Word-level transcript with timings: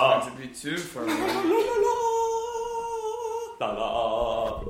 going 0.00 0.36
to 0.36 0.42
be 0.42 0.48
too 0.54 0.76
far 0.78 1.04
away. 1.04 1.16
La, 3.60 3.72
la. 3.72 4.64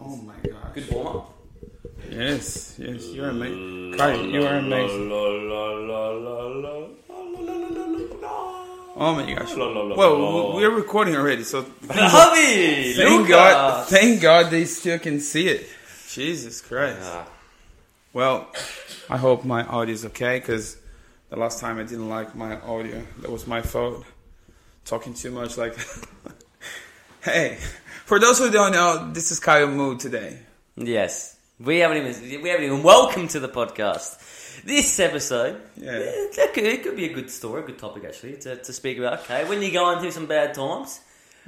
Oh 0.00 0.16
my 0.16 0.34
gosh. 0.44 0.74
Good 0.74 0.90
warm 0.92 1.06
up. 1.16 1.34
Yes, 2.10 2.74
yes, 2.78 3.06
you're 3.06 3.28
amazing. 3.30 3.94
Kai, 3.96 4.14
you 4.14 4.42
are 4.44 4.56
amazing. 4.56 5.10
Oh 8.94 9.14
my 9.16 9.32
gosh. 9.34 9.54
Well, 9.56 10.54
we're 10.54 10.70
recording 10.70 11.16
already, 11.16 11.44
so 11.44 11.64
Hubby! 11.88 12.92
thank 12.94 13.28
God, 13.28 13.88
thank 13.88 14.20
God 14.20 14.50
they 14.50 14.64
still 14.66 14.98
can 14.98 15.20
see 15.20 15.48
it. 15.48 15.66
Jesus 16.10 16.60
Christ. 16.60 16.98
Ah, 17.02 17.26
Well, 18.12 18.48
I 19.08 19.16
hope 19.16 19.44
my 19.46 19.64
audio 19.64 19.94
is 19.94 20.04
okay 20.06 20.38
because 20.38 20.76
the 21.30 21.36
last 21.36 21.58
time 21.60 21.78
I 21.78 21.84
didn't 21.84 22.10
like 22.10 22.34
my 22.34 22.60
audio. 22.60 23.02
That 23.20 23.30
was 23.30 23.46
my 23.46 23.62
fault. 23.62 24.04
Talking 24.84 25.14
too 25.14 25.30
much, 25.30 25.56
like. 25.56 25.76
hey, 27.22 27.56
for 28.04 28.18
those 28.18 28.38
who 28.38 28.50
don't 28.50 28.72
know, 28.72 29.10
this 29.12 29.30
is 29.30 29.38
Kyle 29.40 29.68
Mood 29.68 30.00
today. 30.00 30.40
Yes. 30.76 31.36
We 31.60 31.78
haven't 31.78 31.98
even 31.98 32.42
we 32.42 32.48
haven't 32.48 32.64
even 32.64 32.82
welcome 32.82 33.28
to 33.28 33.40
the 33.40 33.48
podcast. 33.48 34.18
This 34.64 34.98
episode, 34.98 35.60
Yeah. 35.76 35.98
that 36.36 36.50
could, 36.52 36.64
it 36.64 36.82
could 36.82 36.96
be 36.96 37.06
a 37.06 37.12
good 37.12 37.30
story, 37.30 37.62
a 37.62 37.66
good 37.66 37.78
topic 37.78 38.04
actually 38.04 38.36
to, 38.38 38.56
to 38.56 38.72
speak 38.72 38.98
about. 38.98 39.20
Okay, 39.20 39.48
when 39.48 39.62
you're 39.62 39.70
going 39.70 40.00
through 40.00 40.10
some 40.10 40.26
bad 40.26 40.54
times, 40.54 41.00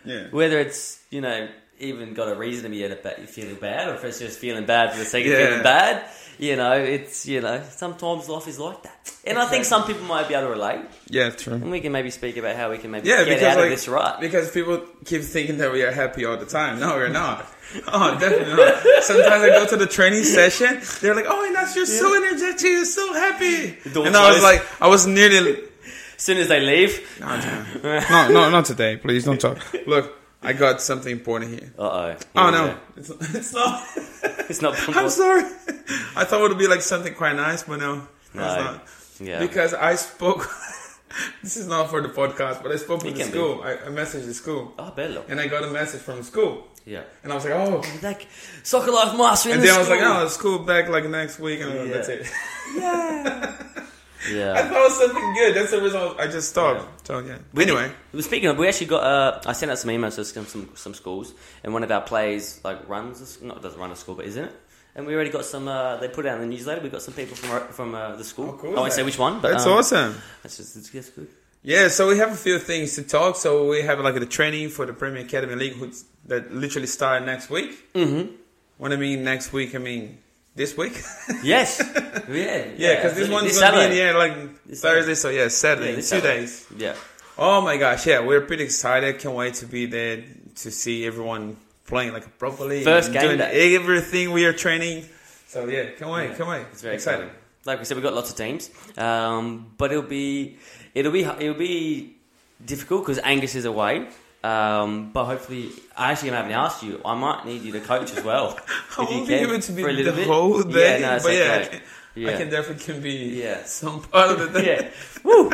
Yeah. 0.04 0.28
whether 0.30 0.58
it's 0.60 1.02
you 1.10 1.20
know 1.20 1.48
even 1.80 2.14
got 2.14 2.28
a 2.28 2.34
reason 2.34 2.64
to 2.64 2.68
be 2.70 2.84
in 2.84 2.92
a 2.92 2.96
ba- 2.96 3.26
feeling 3.26 3.56
bad, 3.56 3.88
or 3.88 3.94
if 3.94 4.04
it's 4.04 4.18
just 4.18 4.38
feeling 4.38 4.64
bad 4.66 4.92
for 4.92 4.98
the 4.98 5.04
sake 5.04 5.26
of 5.26 5.32
Yeah. 5.32 5.46
feeling 5.48 5.62
bad, 5.62 6.04
you 6.38 6.56
know, 6.56 6.72
it's 6.72 7.26
you 7.26 7.40
know 7.40 7.62
sometimes 7.70 8.28
life 8.28 8.46
is 8.48 8.58
like 8.58 8.82
that, 8.82 9.12
and 9.26 9.38
I 9.38 9.46
think 9.46 9.64
some 9.64 9.84
people 9.84 10.02
might 10.04 10.28
be 10.28 10.34
able 10.34 10.46
to 10.48 10.50
relate, 10.52 10.80
Yeah, 11.08 11.30
true. 11.30 11.54
and 11.54 11.70
we 11.70 11.80
can 11.80 11.92
maybe 11.92 12.10
speak 12.10 12.36
about 12.36 12.56
how 12.56 12.70
we 12.70 12.78
can 12.78 12.90
maybe 12.90 13.08
Yeah, 13.08 13.24
get 13.24 13.28
because 13.40 13.42
out 13.42 13.56
like, 13.56 13.64
of 13.66 13.70
this 13.70 13.88
right. 13.88 14.20
because 14.20 14.50
people 14.50 14.82
keep 15.04 15.22
thinking 15.22 15.58
that 15.58 15.72
we 15.72 15.82
are 15.82 15.92
happy 15.92 16.24
all 16.24 16.36
the 16.36 16.46
time. 16.46 16.78
No, 16.80 16.94
we're 16.96 17.08
not. 17.08 17.46
Oh, 17.88 18.16
definitely 18.20 18.54
not. 18.54 19.02
Sometimes 19.02 19.42
I 19.42 19.48
go 19.48 19.66
to 19.66 19.76
the 19.76 19.86
training 19.86 20.22
session. 20.24 20.80
They're 21.00 21.14
like, 21.14 21.26
"Oh, 21.26 21.50
Inas, 21.50 21.74
you're 21.74 21.86
so 21.86 22.14
energetic. 22.14 22.62
You're 22.62 22.84
so 22.84 23.12
happy." 23.14 23.76
And 23.84 24.16
I 24.16 24.32
was 24.32 24.42
like, 24.42 24.62
I 24.80 24.86
was 24.88 25.06
nearly. 25.06 25.58
As 26.16 26.22
soon 26.22 26.38
as 26.38 26.48
they 26.48 26.60
leave, 26.60 27.18
No, 27.20 27.36
no, 27.82 28.28
no, 28.28 28.50
not 28.50 28.64
today. 28.66 28.96
Please 28.96 29.24
don't 29.24 29.40
talk. 29.40 29.58
Look, 29.86 30.16
I 30.44 30.52
got 30.52 30.80
something 30.80 31.10
important 31.12 31.50
here. 31.52 31.72
uh 31.78 31.82
oh, 32.14 32.16
Oh 32.36 32.50
no, 32.50 32.76
it's, 32.96 33.10
it's 33.10 33.52
not. 33.52 33.86
it's 34.50 34.62
not. 34.62 34.74
I'm 34.96 35.08
sorry. 35.10 35.42
I 36.16 36.24
thought 36.24 36.44
it 36.44 36.48
would 36.48 36.58
be 36.58 36.66
like 36.68 36.82
something 36.82 37.14
quite 37.14 37.36
nice, 37.36 37.62
but 37.64 37.78
no, 37.80 38.06
it's 38.26 38.34
No. 38.34 38.42
not. 38.64 38.86
Yeah. 39.20 39.38
Because 39.40 39.74
I 39.74 39.94
spoke. 39.96 40.48
this 41.42 41.56
is 41.56 41.66
not 41.68 41.90
for 41.90 42.00
the 42.02 42.08
podcast, 42.08 42.62
but 42.62 42.72
I 42.72 42.76
spoke 42.76 43.02
with 43.04 43.16
the 43.16 43.24
school. 43.24 43.62
I, 43.62 43.72
I 43.74 43.88
messaged 43.88 44.26
the 44.26 44.34
school, 44.34 44.72
Oh, 44.78 44.90
bello. 44.90 45.24
and 45.28 45.40
I 45.40 45.46
got 45.46 45.62
a 45.64 45.68
message 45.70 46.00
from 46.02 46.16
the 46.18 46.24
school, 46.24 46.66
Yeah. 46.84 47.02
and 47.22 47.30
I 47.32 47.36
was 47.36 47.44
like, 47.44 47.54
oh. 47.54 47.82
Like 48.02 48.26
soccer 48.64 48.90
life 48.90 49.16
master 49.16 49.50
And 49.50 49.62
the 49.62 49.66
then 49.66 49.76
I 49.76 49.78
was 49.78 49.88
like, 49.88 50.00
oh, 50.02 50.26
school 50.28 50.58
back 50.60 50.88
like 50.88 51.06
next 51.08 51.38
week, 51.38 51.60
and 51.60 51.72
Yeah. 51.72 51.94
that's 51.94 52.08
it. 52.08 52.26
I 52.26 53.54
Yeah. 54.30 54.54
I 54.54 54.62
thought 54.62 54.76
it 54.76 54.82
was 54.82 54.98
something 54.98 55.34
good. 55.34 55.54
That's 55.54 55.70
the 55.70 55.82
reason 55.82 56.00
I, 56.18 56.26
just 56.26 56.50
stopped. 56.50 57.06
So 57.06 57.18
yeah. 57.18 57.38
Anyway, 57.56 57.90
Well, 58.12 58.22
Speaking 58.22 58.48
of, 58.48 58.56
we 58.56 58.68
actually 58.68 58.86
got. 58.86 59.02
Uh, 59.02 59.40
I 59.46 59.52
sent 59.52 59.70
out 59.70 59.78
some 59.78 59.90
emails 59.90 60.14
to 60.16 60.24
some, 60.24 60.46
some 60.46 60.70
some 60.74 60.94
schools, 60.94 61.34
and 61.62 61.72
one 61.72 61.82
of 61.82 61.90
our 61.90 62.00
plays 62.00 62.60
like 62.64 62.88
runs, 62.88 63.40
not 63.42 63.62
doesn't 63.62 63.78
run 63.78 63.90
a 63.90 63.96
school, 63.96 64.14
but 64.14 64.26
isn't 64.26 64.44
it? 64.44 64.52
And 64.96 65.06
we 65.06 65.14
already 65.14 65.30
got 65.30 65.44
some. 65.44 65.68
Uh, 65.68 65.96
they 65.96 66.08
put 66.08 66.24
it 66.24 66.28
out 66.28 66.40
in 66.40 66.48
the 66.48 66.54
newsletter. 66.56 66.80
We 66.80 66.88
got 66.88 67.02
some 67.02 67.14
people 67.14 67.36
from 67.36 67.50
our- 67.50 67.68
from 67.72 67.94
uh, 67.94 68.16
the 68.16 68.24
school. 68.24 68.50
Oh, 68.50 68.58
cool, 68.60 68.76
I 68.76 68.80
won't 68.80 68.92
say 68.92 69.02
which 69.02 69.18
one, 69.18 69.40
but 69.40 69.50
that's 69.52 69.66
um, 69.66 69.72
awesome. 69.72 70.14
That's 70.42 70.56
just 70.56 70.76
it's, 70.76 71.10
good. 71.10 71.28
Yeah, 71.62 71.88
so 71.88 72.08
we 72.08 72.18
have 72.18 72.30
a 72.30 72.36
few 72.36 72.58
things 72.58 72.94
to 72.96 73.02
talk. 73.02 73.36
So 73.36 73.68
we 73.70 73.82
have 73.82 73.98
like 73.98 74.14
the 74.14 74.26
training 74.26 74.68
for 74.68 74.84
the 74.86 74.92
Premier 74.92 75.24
Academy 75.24 75.54
League 75.54 75.94
that 76.26 76.52
literally 76.52 76.86
start 76.86 77.24
next 77.24 77.50
week. 77.50 77.92
Mm-hmm. 77.94 78.36
When 78.76 78.92
I 78.92 78.96
mean 78.96 79.24
next 79.24 79.52
week, 79.52 79.74
I 79.74 79.78
mean 79.78 80.18
this 80.54 80.76
week. 80.76 81.00
Yes. 81.42 81.80
yeah. 82.28 82.66
yeah, 82.76 82.94
because 82.96 83.14
this 83.14 83.28
absolutely. 83.28 83.30
one's 83.32 83.46
This 83.48 83.60
gonna 83.60 83.88
be 83.88 84.00
in 84.00 84.06
air 84.06 84.16
like 84.18 84.64
This 84.64 84.80
Thursday. 84.80 85.14
So 85.14 85.28
yeah, 85.30 85.48
Saturday, 85.48 85.90
Yeah, 85.90 85.96
two 85.96 86.02
Saturday. 86.02 86.40
days. 86.40 86.66
Yeah. 86.76 86.94
Oh 87.36 87.60
my 87.60 87.76
gosh, 87.76 88.06
yeah, 88.06 88.20
we're 88.20 88.42
pretty 88.42 88.64
excited. 88.64 89.18
Can't 89.18 89.34
wait 89.34 89.54
to 89.54 89.66
be 89.66 89.86
there 89.86 90.22
to 90.56 90.70
see 90.70 91.04
everyone 91.06 91.56
playing 91.86 92.12
like 92.12 92.38
properly. 92.38 92.84
First 92.84 93.12
game 93.12 93.22
doing 93.22 93.38
day. 93.38 93.74
everything 93.74 94.30
we 94.32 94.44
are 94.46 94.52
training. 94.52 95.04
So 95.48 95.66
yeah, 95.66 95.90
can't 95.98 96.10
wait, 96.10 96.30
Yeah, 96.30 96.34
can't 96.36 96.48
wait. 96.48 96.66
It's 96.72 96.82
very 96.82 96.94
excited. 96.94 97.24
exciting. 97.24 97.40
Like 97.66 97.78
we 97.78 97.84
said, 97.86 97.96
we've 97.96 98.04
got 98.04 98.14
lots 98.14 98.30
of 98.30 98.36
teams, 98.36 98.70
um, 98.98 99.72
but 99.78 99.90
it'll 99.90 100.02
be 100.04 100.58
it'll 100.94 101.12
be 101.12 101.24
it'll 101.24 101.54
be 101.54 102.14
difficult 102.64 103.02
because 103.02 103.18
Angus 103.24 103.54
is 103.56 103.64
away. 103.64 104.06
Um, 104.44 105.10
but 105.12 105.24
hopefully, 105.24 105.70
I 105.96 106.12
actually 106.12 106.30
haven't 106.30 106.52
asked 106.52 106.82
you. 106.82 107.00
I 107.04 107.14
might 107.14 107.46
need 107.46 107.62
you 107.62 107.72
to 107.72 107.80
coach 107.80 108.12
as 108.14 108.22
well. 108.22 108.58
I 108.98 109.02
if 109.04 109.10
you 109.10 109.16
won't 109.16 109.28
be 109.28 109.34
can, 109.38 109.48
able 109.50 109.60
to 109.60 109.72
be 109.72 109.82
for 109.82 109.88
a 109.88 109.92
little 109.92 110.12
the 110.12 110.18
bit. 110.18 110.26
whole 110.28 110.62
day, 110.62 111.00
Yeah, 111.00 111.08
no, 111.08 111.14
it's 111.16 111.24
but 111.24 111.32
okay. 111.32 111.68
can, 111.70 111.80
Yeah. 112.16 112.30
I 112.30 112.36
can 112.36 112.48
definitely 112.48 112.84
can 112.84 113.02
be 113.02 113.40
Yeah. 113.42 113.64
some 113.64 114.02
part 114.02 114.30
of 114.30 114.54
it. 114.56 114.64
yeah. 114.70 114.88
Woo. 115.24 115.50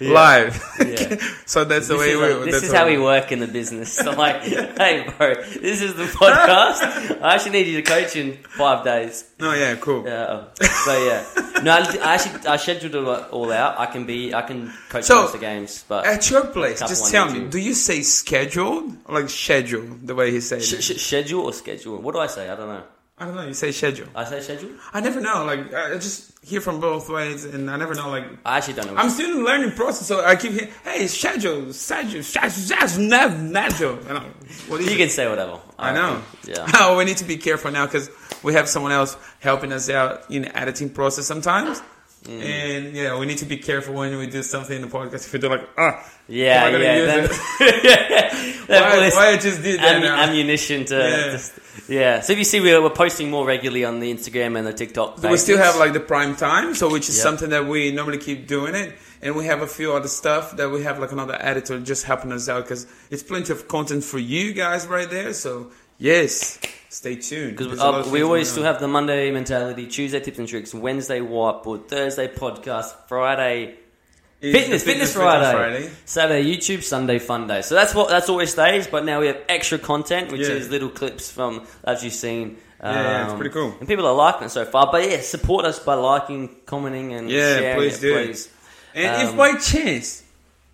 Yeah. 0.00 0.10
live. 0.12 0.62
Yeah. 0.80 1.16
so 1.46 1.64
that's 1.64 1.88
the 1.88 1.96
way 1.96 2.14
we. 2.16 2.22
like- 2.34 2.44
this 2.50 2.62
is 2.64 2.72
how 2.72 2.86
we- 2.86 2.98
work 2.98 3.32
in 3.32 3.38
the 3.40 3.46
business. 3.46 3.98
I'm 4.00 4.16
like, 4.16 4.42
hey, 4.42 5.06
bro, 5.16 5.34
this 5.34 5.80
is 5.82 5.94
the 5.94 6.04
podcast. 6.04 7.20
I 7.22 7.34
actually 7.34 7.52
need 7.52 7.66
you 7.68 7.82
to 7.82 7.82
coach 7.82 8.16
in 8.16 8.38
five 8.56 8.84
days. 8.84 9.24
No, 9.40 9.52
yeah, 9.54 9.76
cool. 9.76 10.04
Yeah, 10.04 10.26
oh. 10.60 10.64
so 10.84 11.04
yeah, 11.06 11.62
no, 11.62 11.72
I, 11.72 11.78
I 12.02 12.14
actually 12.14 12.46
I 12.46 12.56
scheduled 12.56 12.94
it 12.94 13.30
all 13.32 13.52
out. 13.52 13.78
I 13.78 13.86
can 13.86 14.04
be, 14.04 14.34
I 14.34 14.42
can 14.42 14.72
coach 14.88 15.04
So, 15.04 15.22
most 15.22 15.34
of 15.34 15.40
the 15.40 15.46
games, 15.46 15.84
but 15.88 16.06
At 16.06 16.28
your 16.30 16.44
place, 16.46 16.80
just 16.80 17.10
tell 17.12 17.30
me, 17.30 17.46
do 17.48 17.58
you 17.58 17.74
say 17.74 18.02
scheduled 18.02 18.96
or 19.06 19.20
like 19.20 19.30
schedule 19.30 19.86
the 20.02 20.14
way 20.14 20.30
he 20.32 20.40
says 20.40 20.66
sh- 20.68 20.72
it? 20.74 20.82
sh- 20.82 21.00
schedule 21.06 21.44
or 21.44 21.52
schedule? 21.52 21.98
What 21.98 22.14
do 22.14 22.20
I 22.20 22.26
say? 22.26 22.48
I 22.50 22.56
don't 22.56 22.68
know. 22.68 22.82
I 23.20 23.24
don't 23.26 23.34
know. 23.34 23.42
You 23.46 23.54
say 23.54 23.72
schedule. 23.72 24.06
I 24.14 24.24
say 24.24 24.40
schedule. 24.40 24.70
I 24.92 25.00
never 25.00 25.20
know. 25.20 25.44
Like 25.44 25.74
I 25.74 25.94
just 25.94 26.32
hear 26.44 26.60
from 26.60 26.78
both 26.80 27.08
ways, 27.08 27.44
and 27.44 27.68
I 27.70 27.76
never 27.76 27.94
know. 27.94 28.08
Like 28.10 28.24
I 28.46 28.58
actually 28.58 28.74
don't 28.74 28.86
know. 28.86 28.96
I'm 28.96 29.10
still 29.10 29.30
in 29.30 29.38
the 29.38 29.42
learning 29.44 29.72
process, 29.72 30.06
so 30.06 30.24
I 30.24 30.36
keep 30.36 30.52
hearing, 30.52 30.70
"Hey, 30.84 31.06
schedule, 31.08 31.72
schedule, 31.72 32.22
schedule, 32.22 32.50
schedule, 32.50 32.88
schedule." 32.88 33.98
You 34.08 34.20
what 34.68 34.80
is 34.80 34.86
you 34.86 34.92
it? 34.94 34.98
can 34.98 35.08
say 35.08 35.28
whatever. 35.28 35.58
I 35.78 35.92
know. 35.92 36.22
Yeah. 36.46 36.66
Oh, 36.74 36.96
we 36.96 37.04
need 37.04 37.16
to 37.18 37.24
be 37.24 37.36
careful 37.38 37.70
now 37.72 37.86
because 37.86 38.08
we 38.42 38.54
have 38.54 38.68
someone 38.68 38.92
else 38.92 39.16
helping 39.40 39.72
us 39.72 39.90
out 39.90 40.30
in 40.30 40.42
the 40.42 40.56
editing 40.56 40.90
process 40.90 41.26
sometimes. 41.26 41.82
Mm. 42.24 42.42
And 42.42 42.96
yeah, 42.96 43.18
we 43.18 43.26
need 43.26 43.38
to 43.38 43.44
be 43.46 43.56
careful 43.58 43.94
when 43.94 44.16
we 44.18 44.26
do 44.26 44.42
something 44.42 44.74
in 44.76 44.82
the 44.82 44.88
podcast. 44.88 45.26
If 45.26 45.32
we 45.32 45.38
do 45.38 45.48
like, 45.48 45.68
ah, 45.78 46.04
Yeah, 46.28 46.68
yeah. 46.68 46.96
use 46.96 47.06
Then, 47.06 47.28
then 48.68 49.12
why, 49.12 49.28
I 49.28 49.36
just 49.38 49.62
did 49.62 49.78
that 49.80 49.96
am- 49.96 50.02
now? 50.02 50.22
ammunition 50.22 50.84
to. 50.86 50.96
Yeah. 50.96 51.30
Just, 51.32 51.52
yeah. 51.88 52.20
So 52.20 52.32
if 52.32 52.38
you 52.38 52.44
see, 52.44 52.60
we're, 52.60 52.82
we're 52.82 52.90
posting 52.90 53.30
more 53.30 53.46
regularly 53.46 53.84
on 53.84 54.00
the 54.00 54.12
Instagram 54.12 54.56
and 54.56 54.66
the 54.66 54.72
TikTok. 54.72 55.20
But 55.20 55.30
we 55.30 55.36
still 55.36 55.58
have 55.58 55.76
like 55.76 55.92
the 55.92 56.00
prime 56.00 56.34
time, 56.36 56.74
so 56.74 56.90
which 56.90 57.08
is 57.08 57.16
Yep. 57.16 57.22
something 57.22 57.50
that 57.50 57.66
we 57.66 57.90
normally 57.92 58.18
keep 58.18 58.46
doing 58.46 58.74
it. 58.74 58.96
And 59.20 59.34
we 59.36 59.46
have 59.46 59.62
a 59.62 59.66
few 59.66 59.92
other 59.92 60.08
stuff 60.08 60.56
that 60.58 60.70
we 60.70 60.82
have 60.84 60.98
like 60.98 61.12
another 61.12 61.36
editor 61.40 61.78
just 61.80 62.04
helping 62.04 62.32
us 62.32 62.48
out 62.48 62.64
because 62.64 62.86
it's 63.10 63.22
plenty 63.22 63.52
of 63.52 63.66
content 63.68 64.04
for 64.04 64.18
you 64.18 64.52
guys 64.52 64.86
right 64.86 65.10
there. 65.10 65.32
So 65.34 65.72
yes, 65.98 66.58
stay 66.88 67.16
tuned. 67.16 67.52
Because 67.56 67.66
There's 67.68 67.80
a 67.80 67.84
lot 67.90 68.06
uh, 68.06 68.10
we 68.10 68.22
always 68.22 68.50
still 68.50 68.62
have 68.64 68.78
the 68.80 68.88
Monday 68.88 69.30
mentality, 69.32 69.86
Tuesday 69.88 70.20
tips 70.20 70.38
and 70.38 70.46
tricks, 70.48 70.72
Wednesday 70.72 71.20
whiteboard, 71.20 71.88
Thursday 71.88 72.28
podcast, 72.28 72.94
Friday 73.08 73.74
It's 74.40 74.56
fitness, 74.56 74.84
fitness, 74.84 75.12
Fit 75.14 75.20
Friday, 75.20 75.90
Saturday 76.04 76.44
YouTube, 76.48 76.84
Sunday 76.84 77.18
fun 77.18 77.48
day. 77.48 77.60
So 77.62 77.74
that's 77.74 77.92
what 77.92 78.08
that's 78.08 78.28
always 78.28 78.52
stays. 78.52 78.86
But 78.86 79.04
now 79.04 79.20
we 79.20 79.26
have 79.26 79.40
extra 79.48 79.78
content, 79.78 80.30
which 80.30 80.42
Yeah. 80.42 80.54
is 80.54 80.68
little 80.70 80.90
clips 80.90 81.28
from 81.30 81.66
as 81.82 82.04
you've 82.04 82.12
seen. 82.12 82.56
Yeah, 82.80 82.92
yeah, 82.92 83.22
it's 83.24 83.32
um, 83.32 83.38
pretty 83.38 83.52
cool. 83.52 83.74
and 83.80 83.88
people 83.88 84.06
are 84.06 84.14
liking 84.14 84.44
it 84.46 84.50
so 84.50 84.64
far. 84.64 84.92
But 84.92 85.10
yeah, 85.10 85.20
support 85.22 85.64
us 85.64 85.80
by 85.80 85.94
liking, 85.94 86.54
commenting, 86.66 87.12
and 87.14 87.28
Yeah, 87.28 87.58
sharing 87.58 87.78
please 87.78 87.98
it, 87.98 88.00
do. 88.00 88.14
please. 88.26 88.48
And 88.94 89.22
if 89.22 89.28
Um, 89.30 89.36
by 89.36 89.54
chance, 89.56 90.22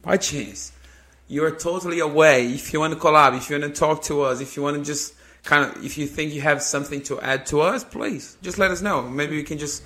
by 0.03 0.19
chance, 0.19 0.73
you 1.29 1.43
are 1.47 1.51
totally 1.51 2.01
away, 2.01 2.49
if 2.53 2.75
you 2.75 2.81
want 2.81 2.93
to 2.93 3.01
collab, 3.01 3.35
if 3.39 3.49
you 3.49 3.59
want 3.59 3.75
to 3.75 3.81
talk 3.81 4.03
to 4.05 4.21
us, 4.21 4.43
if 4.43 4.55
you 4.57 4.63
want 4.63 4.77
to 4.77 4.85
just 4.85 5.15
kind 5.45 5.65
of, 5.65 5.83
if 5.83 5.97
you 5.97 6.07
think 6.07 6.35
you 6.35 6.43
have 6.43 6.63
something 6.63 7.01
to 7.05 7.19
add 7.23 7.47
to 7.47 7.63
us, 7.63 7.83
please 7.85 8.37
just 8.43 8.59
let 8.59 8.71
us 8.71 8.83
know. 8.83 9.01
Maybe 9.01 9.37
we 9.37 9.43
can 9.43 9.57
just 9.57 9.83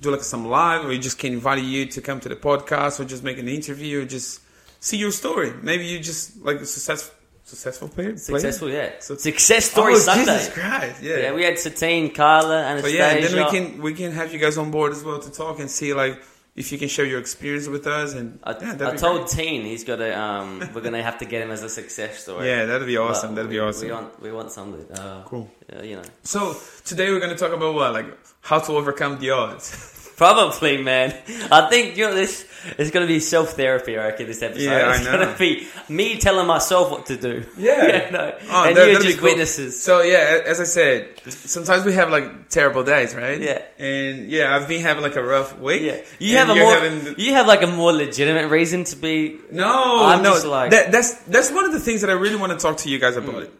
do 0.00 0.10
like 0.10 0.22
some 0.22 0.46
live, 0.46 0.84
or 0.84 0.88
we 0.88 0.98
just 0.98 1.18
can 1.18 1.32
invite 1.32 1.62
you 1.62 1.86
to 1.86 2.00
come 2.00 2.20
to 2.20 2.28
the 2.28 2.36
podcast, 2.36 3.00
or 3.00 3.04
just 3.04 3.22
make 3.24 3.38
an 3.38 3.48
interview, 3.48 4.02
or 4.02 4.04
just 4.04 4.40
see 4.80 4.96
your 4.96 5.10
story. 5.10 5.52
Maybe 5.62 5.86
you 5.86 5.98
just 6.00 6.36
like 6.44 6.56
a 6.60 6.66
successful, 6.66 7.14
successful 7.44 7.88
player. 7.88 8.08
player? 8.10 8.18
Successful, 8.18 8.70
yeah. 8.70 8.90
So- 9.00 9.16
Success 9.16 9.70
story 9.70 9.94
oh, 9.94 9.98
Sunday. 9.98 10.24
Jesus 10.38 10.52
Christ, 10.52 11.02
yeah. 11.02 11.16
Yeah, 11.18 11.32
we 11.34 11.44
had 11.44 11.58
Satine, 11.58 12.12
Carla, 12.12 12.48
But 12.48 12.64
Anastasia. 12.64 12.96
yeah, 12.96 13.10
and 13.10 13.24
then 13.24 13.44
we 13.44 13.50
can 13.50 13.82
we 13.82 13.94
can 13.94 14.12
have 14.12 14.32
you 14.32 14.38
guys 14.38 14.58
on 14.58 14.70
board 14.70 14.92
as 14.92 15.02
well 15.02 15.18
to 15.18 15.30
talk 15.30 15.58
and 15.60 15.70
see 15.70 15.94
like 15.94 16.20
if 16.56 16.72
you 16.72 16.78
can 16.78 16.88
share 16.88 17.04
your 17.04 17.20
experience 17.20 17.68
with 17.68 17.86
us 17.86 18.14
and 18.14 18.40
I, 18.42 18.52
yeah, 18.60 18.88
I 18.90 18.96
told. 18.96 19.28
Teen 19.28 19.62
he's 19.62 19.84
got 19.84 19.96
to. 19.96 20.18
Um, 20.18 20.60
we're 20.74 20.80
gonna 20.80 21.02
have 21.02 21.18
to 21.18 21.24
get 21.26 21.42
him 21.42 21.50
as 21.50 21.62
a 21.62 21.68
success 21.68 22.22
story. 22.22 22.46
Yeah, 22.48 22.64
that'd 22.64 22.86
be 22.86 22.96
awesome. 22.96 23.30
But 23.30 23.36
That'd 23.36 23.50
be 23.50 23.58
awesome. 23.60 23.86
We 23.88 23.92
want, 23.94 24.22
we 24.22 24.32
want 24.32 24.50
something. 24.50 24.90
Uh, 24.90 25.22
Cool. 25.26 25.50
uh, 25.74 25.82
you 25.82 25.96
know. 25.96 26.02
So 26.22 26.56
today 26.84 27.10
we're 27.10 27.20
gonna 27.20 27.36
talk 27.36 27.52
about 27.52 27.74
what, 27.74 27.92
like 27.92 28.06
how 28.40 28.58
to 28.60 28.72
overcome 28.72 29.18
the 29.18 29.30
odds. 29.30 29.92
Probably, 30.16 30.82
man. 30.82 31.14
I 31.52 31.68
think 31.68 31.96
you 31.96 32.06
know 32.08 32.14
this 32.14 32.46
is 32.78 32.90
going 32.90 33.06
to 33.06 33.12
be 33.12 33.20
self 33.20 33.50
therapy. 33.50 33.98
I 33.98 34.06
reckon 34.06 34.26
this 34.26 34.42
episode. 34.42 34.62
Yeah, 34.62 34.88
I 34.88 34.96
it's 34.96 35.04
know. 35.04 35.12
going 35.12 35.28
to 35.28 35.38
be 35.38 35.68
me 35.88 36.18
telling 36.18 36.46
myself 36.46 36.90
what 36.90 37.06
to 37.06 37.16
do. 37.16 37.44
Yeah. 37.58 38.08
no. 38.12 38.38
Oh, 38.48 38.64
and 38.64 38.76
you're 38.76 39.00
just 39.00 39.18
cool. 39.18 39.28
witnesses. 39.28 39.82
So 39.82 40.00
yeah, 40.00 40.42
as 40.46 40.58
I 40.60 40.64
said, 40.64 41.20
sometimes 41.28 41.84
we 41.84 41.92
have 41.92 42.10
like 42.10 42.48
terrible 42.48 42.82
days, 42.82 43.14
right? 43.14 43.40
Yeah. 43.40 43.62
And 43.78 44.30
yeah, 44.30 44.56
I've 44.56 44.66
been 44.68 44.80
having 44.80 45.02
like 45.02 45.16
a 45.16 45.22
rough 45.22 45.58
week. 45.58 45.82
Yeah, 45.82 46.00
you 46.18 46.36
have 46.38 46.48
a 46.48 46.54
more 46.54 46.72
having 46.72 47.14
you 47.18 47.34
have 47.34 47.46
like 47.46 47.62
a 47.62 47.66
more 47.66 47.92
legitimate 47.92 48.48
reason 48.48 48.84
to 48.84 48.96
be. 48.96 49.38
No, 49.52 50.04
I'm 50.06 50.22
no. 50.22 50.32
just 50.32 50.46
like- 50.46 50.70
that, 50.70 50.92
that's 50.92 51.14
that's 51.24 51.50
one 51.52 51.66
of 51.66 51.72
the 51.72 51.80
things 51.80 52.00
that 52.00 52.10
I 52.10 52.14
really 52.14 52.36
want 52.36 52.52
to 52.52 52.58
talk 52.58 52.78
to 52.78 52.88
you 52.88 52.98
guys 52.98 53.16
about. 53.16 53.34
Mm. 53.44 53.50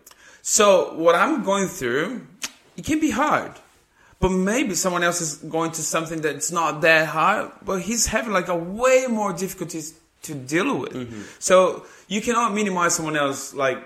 So 0.43 0.95
what 0.95 1.15
I'm 1.15 1.43
going 1.43 1.67
through, 1.67 2.27
it 2.77 2.85
can 2.85 3.01
be 3.01 3.11
hard, 3.11 3.53
but 4.21 4.31
maybe 4.31 4.75
someone 4.75 5.03
else 5.03 5.21
is 5.21 5.37
going 5.37 5.73
to 5.73 5.83
something 5.83 6.21
that's 6.21 6.51
not 6.51 6.81
that 6.83 7.09
hard, 7.09 7.51
but 7.65 7.83
he's 7.83 8.07
having 8.07 8.33
like 8.33 8.49
a 8.49 8.57
way 8.57 9.07
more 9.09 9.33
difficulties 9.33 9.95
to 10.23 10.35
deal 10.35 10.79
with. 10.79 10.93
Mm-hmm. 10.93 11.23
So 11.39 11.85
you 12.09 12.21
cannot 12.21 12.55
minimize 12.55 12.95
someone 12.95 13.17
else 13.17 13.55
like 13.55 13.79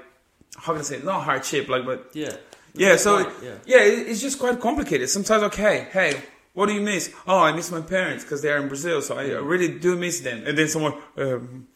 how 0.56 0.73
can 0.73 0.81
I 0.81 0.85
say 0.85 0.97
it? 0.97 1.05
not 1.05 1.23
hardship 1.25 1.69
like 1.69 1.85
but 1.85 2.11
Yeah. 2.12 2.37
yeah, 2.75 2.97
so 2.97 3.19
yeah. 3.43 3.55
yeah, 3.67 3.79
it, 3.79 4.09
it's 4.09 4.21
just 4.21 4.38
quite 4.38 4.61
complicated. 4.61 5.09
Sometimes, 5.09 5.43
okay, 5.44 5.88
hey, 5.93 6.21
what 6.53 6.67
do 6.67 6.75
you 6.75 6.81
miss? 6.81 7.12
Oh, 7.27 7.38
I 7.38 7.53
miss 7.53 7.71
my 7.71 7.81
parents 7.81 8.25
because 8.25 8.43
they 8.43 8.50
are 8.50 8.59
in 8.59 8.69
Brazil, 8.69 9.00
so 9.03 9.17
I 9.17 9.25
really 9.38 9.79
do 9.79 9.97
miss 9.97 10.21
them. 10.21 10.47
And 10.47 10.59
then 10.59 10.69
someone, 10.69 10.94
um, 11.17 11.69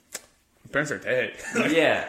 parents 0.72 0.92
are 0.92 0.98
dead. 0.98 1.34
Yeah. 1.70 2.08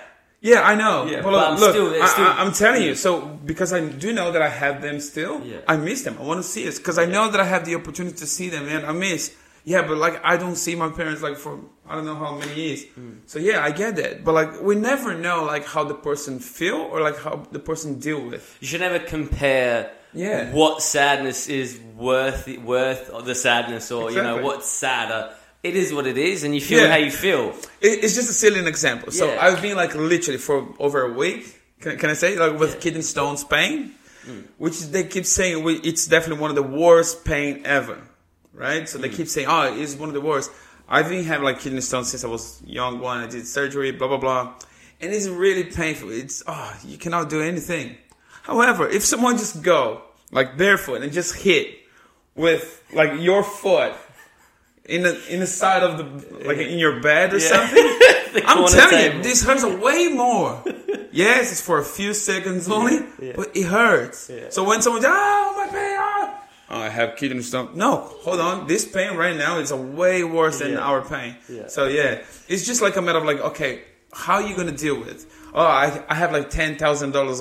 Yeah, 0.49 0.61
I 0.71 0.73
know. 0.75 0.95
Yeah, 1.05 1.21
but 1.25 1.31
but 1.31 1.31
look, 1.31 1.47
I'm 1.53 1.59
look, 1.63 1.71
still- 1.75 2.03
I, 2.03 2.07
still- 2.15 2.33
I, 2.39 2.41
am 2.45 2.53
telling 2.53 2.83
you. 2.87 2.93
So 3.05 3.09
because 3.51 3.71
I 3.73 3.79
do 4.05 4.09
know 4.13 4.27
that 4.33 4.41
I 4.49 4.49
have 4.63 4.75
them 4.85 4.97
still, 5.11 5.35
Yeah. 5.43 5.73
I 5.73 5.75
miss 5.77 5.99
them. 6.05 6.15
I 6.21 6.23
want 6.29 6.39
to 6.43 6.47
see 6.53 6.63
it 6.69 6.75
because 6.77 6.97
I 7.05 7.05
know 7.15 7.25
that 7.31 7.39
I 7.45 7.47
have 7.55 7.63
the 7.69 7.75
opportunity 7.75 8.15
to 8.23 8.27
see 8.37 8.49
them, 8.55 8.63
and 8.67 8.85
I 8.85 8.93
miss. 9.07 9.23
Yeah, 9.73 9.81
but 9.87 9.97
like 9.97 10.17
I 10.23 10.37
don't 10.37 10.55
see 10.65 10.75
my 10.75 10.89
parents 10.99 11.21
like 11.27 11.37
for 11.37 11.53
I 11.89 11.95
don't 11.95 12.05
know 12.05 12.19
how 12.25 12.35
many 12.41 12.53
years. 12.63 12.81
Hmm. 12.95 13.13
So 13.25 13.39
yeah, 13.39 13.63
I 13.67 13.71
get 13.71 13.95
that. 14.01 14.23
But 14.23 14.33
like 14.39 14.51
we 14.61 14.75
never 14.75 15.15
know 15.25 15.43
like 15.53 15.65
how 15.65 15.83
the 15.83 15.95
person 16.09 16.33
feel 16.39 16.75
or 16.91 17.01
like 17.07 17.17
how 17.25 17.35
the 17.51 17.63
person 17.69 17.97
deal 18.07 18.21
with. 18.29 18.43
You 18.61 18.67
should 18.67 18.81
never 18.81 18.99
compare 18.99 19.91
Yeah. 20.13 20.51
what 20.59 20.83
sadness 20.83 21.39
is 21.49 21.79
worth 21.97 22.47
worth 22.73 23.09
the 23.25 23.33
sadness, 23.33 23.91
or 23.91 24.11
you 24.11 24.21
know 24.21 24.37
what's 24.47 24.67
sadder. 24.69 25.33
It 25.69 25.75
is 25.75 25.87
what 25.95 26.05
it 26.13 26.17
is, 26.31 26.43
and 26.43 26.53
you 26.57 26.61
feel 26.61 26.81
Yeah. 26.83 26.91
how 26.93 26.97
you 27.07 27.11
feel. 27.25 27.43
It, 27.81 28.03
it's 28.03 28.15
just 28.19 28.29
a 28.29 28.37
silly 28.43 28.59
example. 28.73 29.11
So 29.11 29.25
Yeah. 29.27 29.45
I've 29.45 29.61
been 29.61 29.75
like 29.83 29.93
literally 29.95 30.37
for 30.47 30.57
over 30.85 30.99
a 31.09 31.13
week. 31.23 31.41
Can, 31.81 31.97
can 31.97 32.09
I 32.11 32.13
say 32.13 32.29
like 32.43 32.59
with 32.61 32.79
kidney 32.83 33.01
stones 33.13 33.43
pain, 33.43 33.77
Mm. 34.27 34.43
which 34.63 34.77
they 34.93 35.03
keep 35.15 35.25
saying 35.25 35.63
we- 35.67 35.81
it's 35.89 36.05
definitely 36.07 36.41
one 36.45 36.49
of 36.53 36.55
the 36.63 36.69
worst 36.83 37.25
pain 37.31 37.53
ever, 37.77 37.97
right? 38.65 38.83
So 38.89 38.97
they 38.97 39.09
Mm. 39.09 39.17
keep 39.17 39.27
saying 39.35 39.47
oh 39.55 39.63
it's 39.81 39.95
one 40.03 40.09
of 40.09 40.15
the 40.19 40.25
worst. 40.31 40.49
I've 40.95 41.09
been 41.09 41.23
having 41.31 41.45
like 41.49 41.59
kidney 41.63 41.81
stones 41.81 42.07
since 42.11 42.23
I 42.23 42.27
was 42.37 42.43
young. 42.79 42.93
One 42.99 43.17
I 43.25 43.27
did 43.35 43.45
surgery, 43.47 43.89
blah 43.99 44.07
blah 44.11 44.21
blah, 44.25 44.43
and 45.01 45.07
it's 45.15 45.27
really 45.45 45.63
painful. 45.81 46.09
It's 46.21 46.37
oh 46.47 46.69
you 46.91 46.97
cannot 47.03 47.29
do 47.35 47.39
anything. 47.51 47.87
However, 48.49 48.83
if 48.97 49.03
someone 49.11 49.35
just 49.45 49.55
go 49.63 49.81
like 50.37 50.57
barefoot 50.57 50.99
and 51.03 51.11
just 51.11 51.31
hit 51.47 51.65
with 52.35 52.65
like 52.93 53.11
your 53.19 53.43
foot 53.43 53.93
in 54.87 55.03
the 55.03 55.13
in 55.33 55.39
the 55.39 55.47
side 55.47 55.83
of 55.83 55.97
the 55.97 56.45
like 56.47 56.57
in 56.57 56.77
your 56.77 56.99
bed 57.01 57.33
or 57.33 57.37
Yeah. 57.39 57.47
something. 57.67 57.99
I'm 58.45 58.67
telling 58.67 58.89
table. 58.89 59.17
you, 59.17 59.23
this 59.23 59.43
hurts 59.43 59.63
way 59.63 60.09
more. 60.09 60.61
yes, 61.11 61.51
it's 61.51 61.61
for 61.61 61.79
a 61.79 61.83
few 61.85 62.13
seconds 62.13 62.69
only, 62.69 62.99
Yeah. 63.21 63.33
but 63.35 63.55
it 63.55 63.63
hurts. 63.63 64.29
Yeah. 64.29 64.49
So 64.49 64.63
when 64.63 64.81
someone, 64.81 65.01
oh 65.05 65.53
my 65.57 65.67
pain, 65.71 65.95
ah." 65.97 66.41
oh, 66.71 66.79
I 66.81 66.89
have 66.89 67.15
kidney 67.15 67.41
stone. 67.43 67.69
No, 67.75 67.97
hold 68.25 68.39
on, 68.41 68.67
this 68.67 68.83
pain 68.85 69.15
right 69.15 69.35
now 69.37 69.59
is 69.59 69.71
a 69.71 69.77
way 69.77 70.23
worse 70.23 70.59
than 70.59 70.73
Yeah. 70.73 70.79
our 70.89 71.01
pain. 71.01 71.37
Yeah. 71.49 71.67
So 71.67 71.87
yeah, 71.87 72.21
it's 72.49 72.65
just 72.65 72.81
like 72.81 72.95
a 72.97 73.01
matter 73.01 73.19
of 73.19 73.25
like, 73.25 73.39
okay, 73.39 73.81
how 74.13 74.35
are 74.35 74.43
you 74.47 74.55
gonna 74.55 74.71
deal 74.85 74.99
with? 74.99 75.25
Oh, 75.53 75.65
I 75.65 76.03
I 76.09 76.15
have 76.15 76.31
like 76.33 76.49
ten 76.49 76.77
thousand 76.77 77.11
dollars 77.11 77.39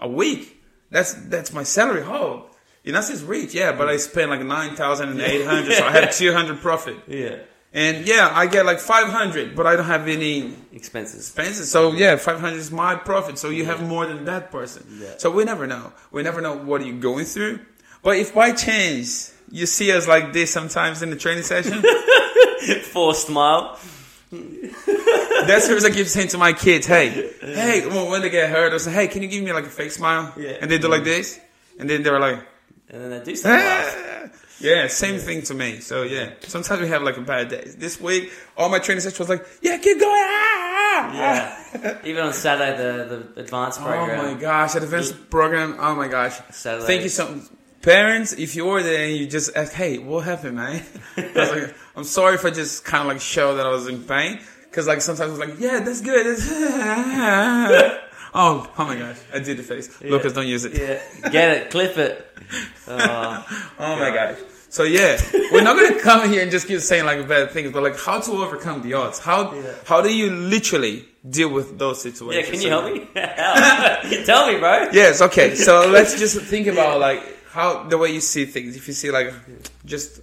a 0.00 0.08
week. 0.08 0.60
That's 0.90 1.14
that's 1.14 1.52
my 1.52 1.64
salary. 1.64 2.02
Oh. 2.02 2.46
And 2.84 2.94
that's 2.96 3.08
his 3.08 3.22
reach, 3.22 3.54
yeah, 3.54 3.72
but 3.72 3.88
I 3.88 3.96
spend 3.96 4.30
like 4.30 4.42
nine 4.42 4.74
thousand 4.74 5.10
and 5.10 5.20
eight 5.20 5.46
hundred, 5.46 5.74
so 5.74 5.86
I 5.86 5.92
have 5.92 6.12
two 6.14 6.32
hundred 6.32 6.60
profit. 6.66 6.96
Yeah, 7.06 7.36
And 7.72 8.06
yeah, 8.08 8.28
I 8.32 8.46
get 8.46 8.66
like 8.66 8.80
500, 8.80 9.54
but 9.54 9.66
I 9.66 9.76
don't 9.76 9.86
have 9.86 10.08
any 10.08 10.52
expenses. 10.72 11.20
expenses. 11.28 11.70
So 11.70 11.92
yeah, 11.92 12.16
500 12.16 12.56
is 12.56 12.70
my 12.72 12.96
profit. 12.96 13.38
So 13.38 13.50
you 13.50 13.64
have 13.66 13.86
more 13.86 14.04
than 14.06 14.24
that 14.24 14.50
person. 14.50 14.84
Yeah. 15.00 15.14
So 15.18 15.30
we 15.30 15.44
never 15.44 15.66
know. 15.66 15.92
We 16.10 16.22
never 16.22 16.40
know 16.40 16.56
what 16.56 16.84
you're 16.84 16.98
going 16.98 17.24
through. 17.24 17.60
But 18.02 18.16
if 18.18 18.34
by 18.34 18.50
chance 18.52 19.32
you 19.50 19.66
see 19.66 19.92
us 19.92 20.08
like 20.08 20.32
this 20.32 20.50
sometimes 20.52 21.02
in 21.02 21.10
the 21.10 21.16
training 21.16 21.44
session, 21.44 21.82
Forced 22.92 23.26
smile. 23.28 23.78
that's 24.32 25.68
what 25.68 25.84
I 25.84 25.90
keep 25.90 26.06
saying 26.06 26.28
to 26.28 26.38
my 26.38 26.52
kids. 26.52 26.86
Hey, 26.86 27.30
hey, 27.40 27.86
when 27.86 28.22
they 28.22 28.30
get 28.30 28.50
hurt, 28.50 28.72
I 28.72 28.76
say, 28.78 28.92
hey, 28.92 29.08
can 29.08 29.22
you 29.22 29.28
give 29.28 29.42
me 29.44 29.52
like 29.52 29.64
a 29.66 29.70
fake 29.70 29.92
smile? 29.92 30.32
Yeah. 30.36 30.56
And 30.60 30.70
they 30.70 30.78
do 30.78 30.88
like 30.88 31.04
this. 31.04 31.38
And 31.78 31.88
then 31.88 32.02
they're 32.02 32.20
like, 32.20 32.40
And 32.92 33.02
then 33.02 33.10
they 33.24 33.32
do. 33.32 33.40
"Ah." 33.44 34.28
yeah, 34.60 34.86
same 34.86 35.18
thing 35.18 35.42
to 35.42 35.54
me. 35.54 35.80
So 35.80 36.02
yeah, 36.02 36.30
sometimes 36.42 36.80
we 36.82 36.88
have 36.88 37.02
like 37.02 37.16
a 37.16 37.22
bad 37.22 37.48
day. 37.48 37.64
This 37.76 38.00
week, 38.00 38.30
all 38.56 38.68
my 38.68 38.78
training 38.78 39.00
session 39.00 39.18
was 39.18 39.28
like, 39.30 39.46
yeah, 39.62 39.78
keep 39.78 39.98
going. 39.98 40.12
Ah, 40.12 41.14
Yeah. 41.14 41.98
Even 42.04 42.24
on 42.26 42.32
Saturday, 42.32 42.76
the, 42.76 43.32
the 43.34 43.40
advanced 43.40 43.80
program. 43.80 44.20
Oh 44.20 44.34
my 44.34 44.40
gosh, 44.40 44.74
advanced 44.74 45.30
program. 45.30 45.76
Oh 45.80 45.94
my 45.94 46.06
gosh. 46.08 46.38
Saturday. 46.50 46.86
Thank 46.86 47.02
you 47.02 47.08
so 47.08 47.34
much. 47.34 47.44
Parents, 47.80 48.32
if 48.34 48.54
you 48.54 48.64
were 48.66 48.82
there 48.82 49.06
and 49.08 49.16
you 49.16 49.26
just 49.26 49.56
ask, 49.56 49.72
hey, 49.72 49.98
what 49.98 50.24
happened, 50.24 50.56
man? 50.56 50.84
I 51.16 51.32
was 51.34 51.50
like, 51.50 51.74
I'm 51.96 52.04
sorry 52.04 52.34
if 52.36 52.44
I 52.44 52.50
just 52.50 52.84
kind 52.84 53.00
of 53.02 53.08
like 53.08 53.20
show 53.20 53.56
that 53.56 53.66
I 53.66 53.70
was 53.70 53.88
in 53.88 54.04
pain. 54.04 54.38
Cause 54.70 54.86
like 54.86 55.00
sometimes 55.00 55.30
I 55.32 55.32
was 55.36 55.38
like, 55.48 55.58
yeah, 55.60 55.80
that's 55.80 56.00
good. 56.00 56.26
oh, 58.34 58.70
oh 58.78 58.84
my 58.84 58.96
gosh. 58.96 59.16
I 59.34 59.38
did 59.40 59.56
the 59.58 59.62
face. 59.62 60.00
Lucas, 60.02 60.32
don't 60.32 60.46
use 60.46 60.64
it. 60.64 60.74
Yeah, 60.74 61.30
get 61.30 61.56
it, 61.56 61.70
clip 61.70 61.96
it. 61.98 62.26
Oh, 62.88 63.46
Oh 63.78 63.96
my 63.96 64.10
gosh. 64.10 64.38
So 64.68 64.84
yeah, 64.84 65.20
we're 65.52 65.62
not 65.62 65.76
gonna 65.78 66.00
come 66.00 66.30
here 66.30 66.40
and 66.42 66.50
just 66.50 66.66
keep 66.66 66.80
saying 66.80 67.04
like 67.04 67.28
bad 67.28 67.50
things, 67.50 67.72
but 67.72 67.82
like 67.82 67.98
how 67.98 68.20
to 68.20 68.32
overcome 68.32 68.80
the 68.82 68.94
odds. 68.94 69.18
How 69.18 69.52
Yeah. 69.52 69.74
how 69.84 70.00
do 70.00 70.08
you 70.14 70.30
literally 70.30 71.04
deal 71.28 71.50
with 71.50 71.78
those 71.78 72.00
situations? 72.00 72.46
yeah, 72.46 72.50
can 72.50 72.60
you 72.62 72.70
help 72.70 72.84
me? 72.86 73.00
Tell 74.24 74.50
me, 74.50 74.58
bro. 74.58 74.88
Yes, 74.92 75.20
okay. 75.20 75.54
So 75.56 75.88
let's 75.90 76.18
just 76.18 76.40
think 76.40 76.68
about 76.68 77.00
like 77.00 77.22
how 77.50 77.82
the 77.84 77.98
way 77.98 78.12
you 78.12 78.20
see 78.22 78.46
things. 78.46 78.74
If 78.76 78.88
you 78.88 78.94
see 78.94 79.10
like 79.10 79.34
just 79.84 80.22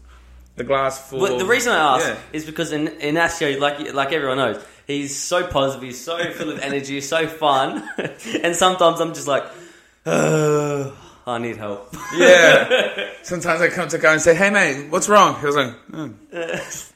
the 0.55 0.63
glass 0.63 1.09
full. 1.09 1.19
But 1.19 1.37
the 1.37 1.45
reason 1.45 1.71
I 1.71 1.97
ask 1.97 2.07
Yeah. 2.07 2.17
is 2.33 2.43
because 2.43 2.71
in 2.71 2.87
Ignacio, 2.87 3.59
like 3.59 3.93
like 3.93 4.11
everyone 4.13 4.37
knows, 4.37 4.65
he's 4.89 5.15
so 5.15 5.45
positive, 5.47 5.83
he's 5.83 6.03
so 6.03 6.31
full 6.31 6.49
of 6.49 6.59
energy, 6.59 6.99
so 7.01 7.27
fun, 7.27 7.87
and 8.43 8.55
sometimes 8.55 8.99
I'm 8.99 9.13
just 9.13 9.27
like, 9.27 9.43
"Uh, 10.05 10.91
I 11.25 11.37
need 11.37 11.57
help. 11.57 11.95
Yeah. 12.15 13.11
Sometimes 13.23 13.61
I 13.61 13.67
come 13.69 13.87
to 13.89 13.99
guy 13.99 14.13
and 14.13 14.21
say, 14.21 14.33
"Hey 14.33 14.49
man, 14.49 14.89
what's 14.89 15.07
wrong?" 15.07 15.39
He 15.39 15.45
was 15.45 15.55
like, 15.55 15.73
"Hmm, 15.91 16.11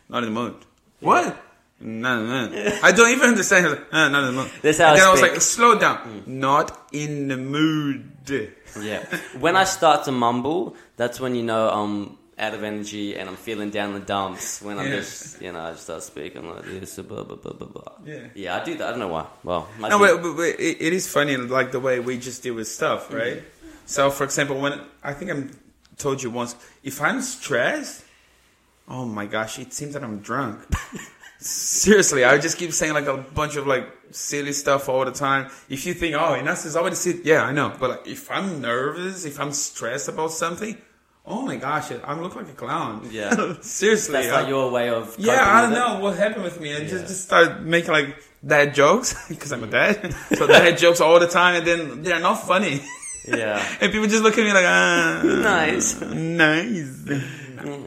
"Not 0.09 0.23
in 0.23 0.33
the 0.33 0.39
mood." 0.41 0.55
What? 0.99 1.37
No, 1.79 2.25
no, 2.25 2.47
no. 2.47 2.79
I 2.81 2.91
don't 2.93 3.11
even 3.11 3.29
understand. 3.29 3.65
Was 3.65 3.75
like, 3.75 3.93
"Uh, 3.93 4.09
"Not 4.09 4.23
in 4.23 4.35
the 4.35 4.41
mood." 4.41 4.51
That's 4.61 4.77
how 4.79 4.85
and 4.85 4.93
I 4.93 4.97
then 4.97 5.07
I 5.07 5.11
was 5.11 5.21
like, 5.21 5.41
"Slow 5.41 5.77
down." 5.77 6.23
Not 6.25 6.89
in 6.91 7.27
the 7.27 7.37
mood. 7.37 8.09
Yeah. 8.81 9.05
When 9.39 9.55
I 9.55 9.65
start 9.65 10.05
to 10.05 10.11
mumble, 10.11 10.75
that's 10.97 11.19
when 11.19 11.35
you 11.35 11.43
know 11.43 11.69
I'm 11.69 12.17
out 12.37 12.53
of 12.53 12.63
energy 12.63 13.15
and 13.15 13.29
I'm 13.29 13.35
feeling 13.35 13.69
down 13.69 13.93
the 13.93 13.99
dumps. 13.99 14.61
When 14.61 14.79
I'm 14.79 14.87
Yeah. 14.87 14.95
just, 14.97 15.41
you 15.41 15.51
know, 15.51 15.59
I 15.59 15.71
just 15.71 15.83
start 15.83 16.01
speaking 16.03 16.49
like 16.49 16.63
this, 16.65 16.95
blah, 16.99 17.23
blah, 17.23 17.35
blah, 17.35 17.53
blah, 17.53 17.67
blah. 17.67 17.91
Yeah. 18.05 18.27
Yeah, 18.33 18.59
I 18.59 18.63
do 18.63 18.75
that. 18.77 18.87
I 18.87 18.89
don't 18.91 18.99
know 18.99 19.07
why. 19.09 19.27
Well, 19.43 19.67
No, 19.79 19.99
but, 19.99 20.21
but, 20.21 20.35
but 20.35 20.41
it, 20.59 20.77
it 20.81 20.93
is 20.93 21.07
funny, 21.11 21.37
like 21.37 21.71
the 21.71 21.79
way 21.79 21.99
we 21.99 22.17
just 22.17 22.41
deal 22.43 22.55
with 22.55 22.67
stuff, 22.67 23.07
Mm-hmm. 23.09 23.15
right? 23.17 23.43
So, 23.85 24.09
for 24.09 24.23
example, 24.23 24.59
when 24.59 24.79
I 25.03 25.13
think 25.13 25.29
I'm 25.31 25.51
told 25.97 26.23
you 26.23 26.31
once, 26.31 26.55
if 26.83 27.01
I'm 27.01 27.21
stressed, 27.21 28.03
oh 28.87 29.05
my 29.05 29.25
gosh, 29.25 29.59
it 29.59 29.73
seems 29.73 29.93
that 29.93 30.03
I'm 30.03 30.19
drunk. 30.19 30.59
Seriously, 31.39 32.23
I 32.23 32.37
just 32.37 32.57
keep 32.57 32.71
saying 32.71 32.93
like 32.93 33.07
a 33.07 33.17
bunch 33.17 33.57
of 33.57 33.67
like 33.67 33.85
silly 34.11 34.53
stuff 34.53 34.87
all 34.87 35.03
the 35.03 35.11
time. 35.11 35.49
If 35.67 35.85
you 35.85 35.93
think, 35.93 36.15
oh, 36.15 36.37
Inas 36.39 36.65
is 36.65 36.77
already 36.77 36.95
sick, 36.95 37.17
yeah, 37.25 37.43
I 37.43 37.51
know. 37.51 37.73
But 37.77 37.89
like, 37.89 38.07
if 38.07 38.31
I'm 38.31 38.61
nervous, 38.61 39.25
if 39.25 39.39
I'm 39.41 39.51
stressed 39.51 40.07
about 40.07 40.31
something, 40.31 40.77
oh 41.25 41.41
my 41.43 41.55
gosh, 41.57 41.91
I 42.03 42.13
look 42.19 42.35
like 42.35 42.49
a 42.49 42.53
clown. 42.53 43.07
Yeah. 43.11 43.53
seriously. 43.61 44.13
that's 44.13 44.31
like 44.31 44.47
your 44.47 44.71
way 44.71 44.89
of. 44.89 45.15
yeah, 45.17 45.39
I 45.45 45.61
don't 45.61 45.73
know 45.73 45.99
what 45.99 46.17
happened 46.17 46.43
with 46.43 46.59
me. 46.59 46.73
I 46.73 46.79
Yeah. 46.79 46.87
just 46.89 47.07
just 47.07 47.23
started 47.25 47.65
making 47.65 47.91
like 47.91 48.15
dad 48.45 48.73
jokes 48.75 49.15
because 49.29 49.51
I'm 49.51 49.63
a 49.63 49.67
dad. 49.67 50.13
so 50.35 50.47
dad 50.47 50.77
jokes 50.77 51.01
all 51.01 51.19
the 51.19 51.27
time, 51.27 51.55
and 51.55 51.65
then 51.67 52.03
they're 52.03 52.19
not 52.19 52.35
funny. 52.45 52.81
Yeah. 53.27 53.63
and 53.79 53.91
people 53.91 54.07
just 54.07 54.21
look 54.21 54.37
at 54.37 54.43
me 54.43 54.51
like, 54.51 54.65
ah, 54.67 55.21
Nice. 55.23 56.01
nice. 56.01 57.07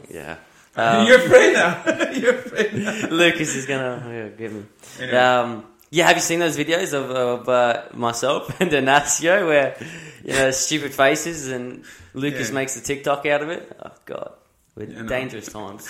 Yeah. 0.09 0.37
Um, 0.75 1.07
You're 1.07 1.17
afraid 1.25 1.53
now. 1.53 1.83
You're 2.11 2.35
afraid 2.39 2.73
now. 2.73 3.07
Lucas 3.09 3.55
is 3.55 3.65
gonna 3.65 4.03
yeah, 4.11 4.27
give 4.29 4.53
me. 4.53 4.63
Anyway. 4.99 5.17
Um, 5.17 5.65
yeah, 5.89 6.05
have 6.07 6.17
you 6.17 6.21
seen 6.21 6.39
those 6.39 6.57
videos 6.57 6.93
of, 6.93 7.09
of 7.11 7.49
uh, 7.49 7.83
myself 7.93 8.59
and 8.61 8.71
Ignacio 8.73 9.47
where 9.47 9.75
you 10.23 10.33
know 10.33 10.51
stupid 10.51 10.93
faces 10.93 11.47
and 11.49 11.83
Lucas 12.17 12.49
Yeah. 12.49 12.55
makes 12.55 12.75
a 12.77 12.81
TikTok 12.81 13.25
out 13.25 13.41
of 13.43 13.49
it? 13.49 13.63
Oh 13.83 13.91
god. 14.05 14.31
we're 14.75 14.87
know. 14.87 15.07
dangerous 15.07 15.47
times. 15.51 15.87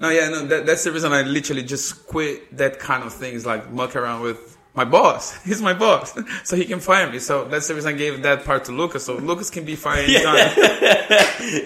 No, 0.00 0.08
yeah, 0.10 0.28
no, 0.30 0.46
that, 0.46 0.66
that's 0.66 0.84
the 0.84 0.92
reason 0.92 1.12
I 1.12 1.22
literally 1.22 1.62
just 1.64 2.06
quit 2.06 2.56
that 2.56 2.78
kind 2.78 3.02
of 3.04 3.12
things, 3.12 3.44
like 3.46 3.70
muck 3.70 3.94
around 3.96 4.22
with 4.22 4.56
my 4.74 4.84
boss. 4.84 5.34
He's 5.48 5.60
my 5.62 5.74
boss, 5.74 6.16
so 6.44 6.56
he 6.56 6.64
can 6.64 6.80
fire 6.80 7.10
me. 7.10 7.18
So 7.18 7.44
that's 7.50 7.66
the 7.68 7.74
reason 7.74 7.94
I 7.94 7.96
gave 7.98 8.22
that 8.22 8.44
part 8.44 8.64
to 8.66 8.72
Lucas, 8.72 9.04
so 9.06 9.16
Lucas 9.16 9.50
can 9.50 9.64
be 9.64 9.74
fired 9.76 10.04
anytime. 10.08 10.36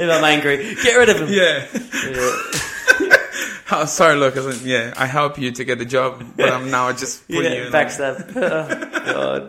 if 0.01 0.11
I'm 0.11 0.25
angry, 0.25 0.75
get 0.83 0.97
rid 0.97 1.09
of 1.11 1.17
him. 1.21 1.29
Yeah. 1.31 1.67
Yeah. 2.11 3.19
Oh, 3.75 3.87
sorry, 3.87 4.17
Lucas. 4.17 4.63
Yeah, 4.63 4.93
I 4.99 5.07
help 5.07 5.39
you 5.39 5.51
to 5.51 5.65
get 5.65 5.79
the 5.79 5.87
job, 5.87 6.23
but 6.37 6.51
I'm 6.53 6.71
now 6.71 6.93
just 6.93 7.27
putting 7.27 7.53
you 7.53 7.59
Yeah, 7.61 7.67
in. 7.69 7.73
backstab. 7.73 8.17
Oh, 8.37 9.13
God. 9.13 9.43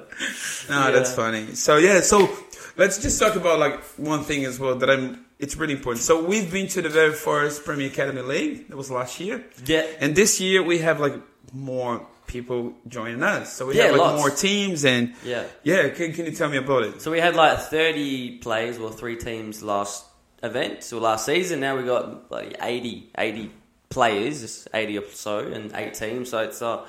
No, 0.70 0.92
that's 0.94 1.14
funny. 1.14 1.56
So 1.56 1.76
yeah, 1.76 2.00
so 2.00 2.30
let's 2.78 3.02
just 3.02 3.20
talk 3.20 3.36
about 3.36 3.60
like 3.60 3.82
one 3.98 4.24
thing 4.24 4.46
as 4.46 4.60
well 4.60 4.76
that 4.76 4.90
I'm. 4.90 5.26
It's 5.40 5.58
really 5.58 5.74
important. 5.74 6.04
So 6.04 6.24
we've 6.24 6.50
been 6.52 6.68
to 6.70 6.82
the 6.82 6.90
very 6.90 7.12
first 7.14 7.66
Premier 7.66 7.88
Academy 7.88 8.22
League. 8.22 8.70
That 8.70 8.78
was 8.78 8.90
last 8.90 9.20
year, 9.20 9.44
Yeah, 9.66 9.86
and 10.00 10.16
this 10.16 10.40
year 10.40 10.64
we 10.64 10.78
have 10.80 11.00
like 11.02 11.16
more 11.52 12.06
people 12.28 12.74
joining 12.88 13.22
us. 13.24 13.52
So 13.54 13.66
we 13.68 13.76
Yeah, 13.78 13.84
have 13.88 13.92
like 13.94 14.02
lots. 14.02 14.20
more 14.22 14.30
teams, 14.30 14.86
and 14.86 15.14
yeah. 15.26 15.44
yeah, 15.64 15.90
can, 15.90 16.14
can 16.14 16.26
you 16.26 16.32
tell 16.32 16.50
me 16.50 16.58
about 16.58 16.84
it? 16.84 17.02
So 17.02 17.12
we 17.12 17.20
had 17.20 17.36
like 17.36 17.60
30 17.60 18.38
players 18.38 18.78
or 18.80 18.90
three 18.92 19.18
teams 19.18 19.62
last 19.62 20.06
event, 20.42 20.84
so 20.84 21.00
last 21.00 21.26
season. 21.26 21.60
Now 21.60 21.76
we 21.76 21.84
got 21.84 22.32
like 22.32 22.56
80, 22.62 23.10
80 23.18 23.52
players, 23.90 24.68
80 24.74 24.98
or 25.00 25.06
so, 25.10 25.40
and 25.40 25.72
eight 25.76 25.94
teams. 25.96 26.30
So 26.30 26.40
it's 26.40 26.62
a 26.62 26.86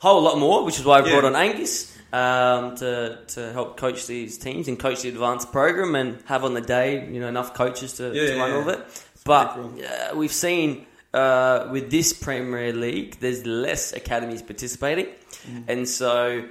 whole 0.00 0.22
lot 0.22 0.38
more, 0.38 0.64
which 0.64 0.78
is 0.78 0.84
why 0.84 0.98
I 0.98 1.02
brought 1.02 1.22
Yeah. 1.22 1.28
on 1.30 1.36
Angus 1.36 1.91
um, 2.12 2.76
to 2.76 3.18
to 3.28 3.52
help 3.52 3.76
coach 3.76 4.06
these 4.06 4.36
teams 4.38 4.68
and 4.68 4.78
coach 4.78 5.02
the 5.02 5.08
advanced 5.08 5.50
program 5.52 5.94
and 5.94 6.18
have 6.26 6.44
on 6.44 6.54
the 6.54 6.60
day, 6.60 7.08
you 7.10 7.20
know, 7.20 7.28
enough 7.28 7.54
coaches 7.54 7.94
to, 7.94 8.04
Yeah, 8.14 8.26
to 8.26 8.34
yeah, 8.36 8.40
run 8.42 8.52
all 8.52 8.60
of 8.60 8.68
it. 8.68 9.04
But 9.24 9.54
pretty 9.54 9.86
uh, 9.86 10.14
we've 10.16 10.32
seen 10.32 10.86
uh, 11.14 11.68
with 11.70 11.90
this 11.90 12.12
Premier 12.12 12.72
League, 12.72 13.18
there's 13.20 13.46
less 13.46 13.92
academies 13.92 14.42
participating, 14.42 15.06
Mm. 15.50 15.64
and 15.68 15.88
so 15.88 16.44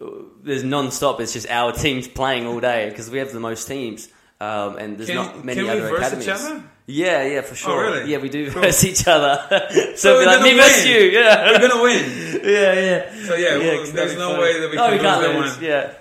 uh, 0.00 0.06
there's 0.42 0.64
non-stop. 0.64 1.20
It's 1.20 1.32
just 1.34 1.48
our 1.50 1.72
teams 1.72 2.08
playing 2.08 2.46
all 2.46 2.60
day 2.60 2.88
because 2.88 3.10
we 3.10 3.18
have 3.18 3.32
the 3.32 3.40
most 3.40 3.66
teams, 3.68 4.08
um, 4.40 4.76
and 4.78 4.96
there's 4.98 5.08
Can, 5.08 5.16
not 5.16 5.44
many 5.44 5.62
can 5.62 5.70
other 5.70 5.96
academies. 5.96 6.24
each 6.24 6.30
other? 6.34 6.62
Yeah, 6.86 7.22
yeah, 7.24 7.40
for 7.42 7.54
sure. 7.54 7.82
really? 7.82 8.10
Yeah, 8.10 8.18
we 8.18 8.28
do 8.30 8.50
Cool. 8.50 8.62
verse 8.62 8.82
each 8.84 9.06
other. 9.06 9.44
so, 9.70 9.94
So 9.96 10.12
be 10.14 10.18
we're 10.20 10.26
like 10.26 10.38
gonna 10.40 10.52
me 10.52 10.58
versus 10.58 10.86
you. 10.86 10.96
Yeah, 11.18 11.50
We're 11.52 11.68
gonna 11.68 11.82
win. 11.82 12.40
yeah, 12.44 12.72
yeah. 12.72 13.24
So 13.26 13.34
yeah, 13.34 13.58
well, 13.58 13.78
'cause 13.80 13.92
there's 13.92 14.16
no 14.16 14.30
funny. 14.30 14.42
way 14.42 14.60
that 14.60 14.70
we 14.70 14.76
no, 14.76 14.82
can 14.84 14.92
we 14.92 14.98
can't 15.00 15.34
lose 15.36 15.56
lose. 15.58 15.60
Yeah, 15.62 15.92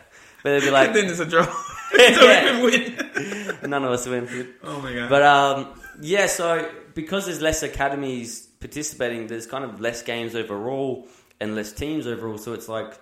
but 0.44 0.52
it'd 0.54 0.64
be 0.64 0.72
like 0.72 0.94
then 0.94 1.06
it's 1.10 1.20
a 1.20 1.26
draw. 1.26 1.44
so 1.44 1.52
Yeah. 1.98 2.64
we 2.64 2.72
can 2.72 2.96
win. 3.62 3.70
none 3.70 3.84
of 3.84 3.92
us 3.92 4.08
win. 4.08 4.54
Oh 4.64 4.80
my 4.82 4.94
god. 4.94 5.10
But 5.10 5.24
um, 5.24 5.82
yeah, 6.02 6.28
so 6.28 6.70
because 6.94 7.26
there's 7.26 7.42
less 7.42 7.64
academies 7.64 8.48
participating, 8.60 9.28
there's 9.28 9.46
kind 9.48 9.64
of 9.66 9.82
less 9.82 10.02
games 10.04 10.36
overall 10.36 11.08
and 11.42 11.54
less 11.56 11.72
teams 11.74 12.08
overall. 12.08 12.38
So 12.38 12.54
it's 12.54 12.70
like 12.70 12.98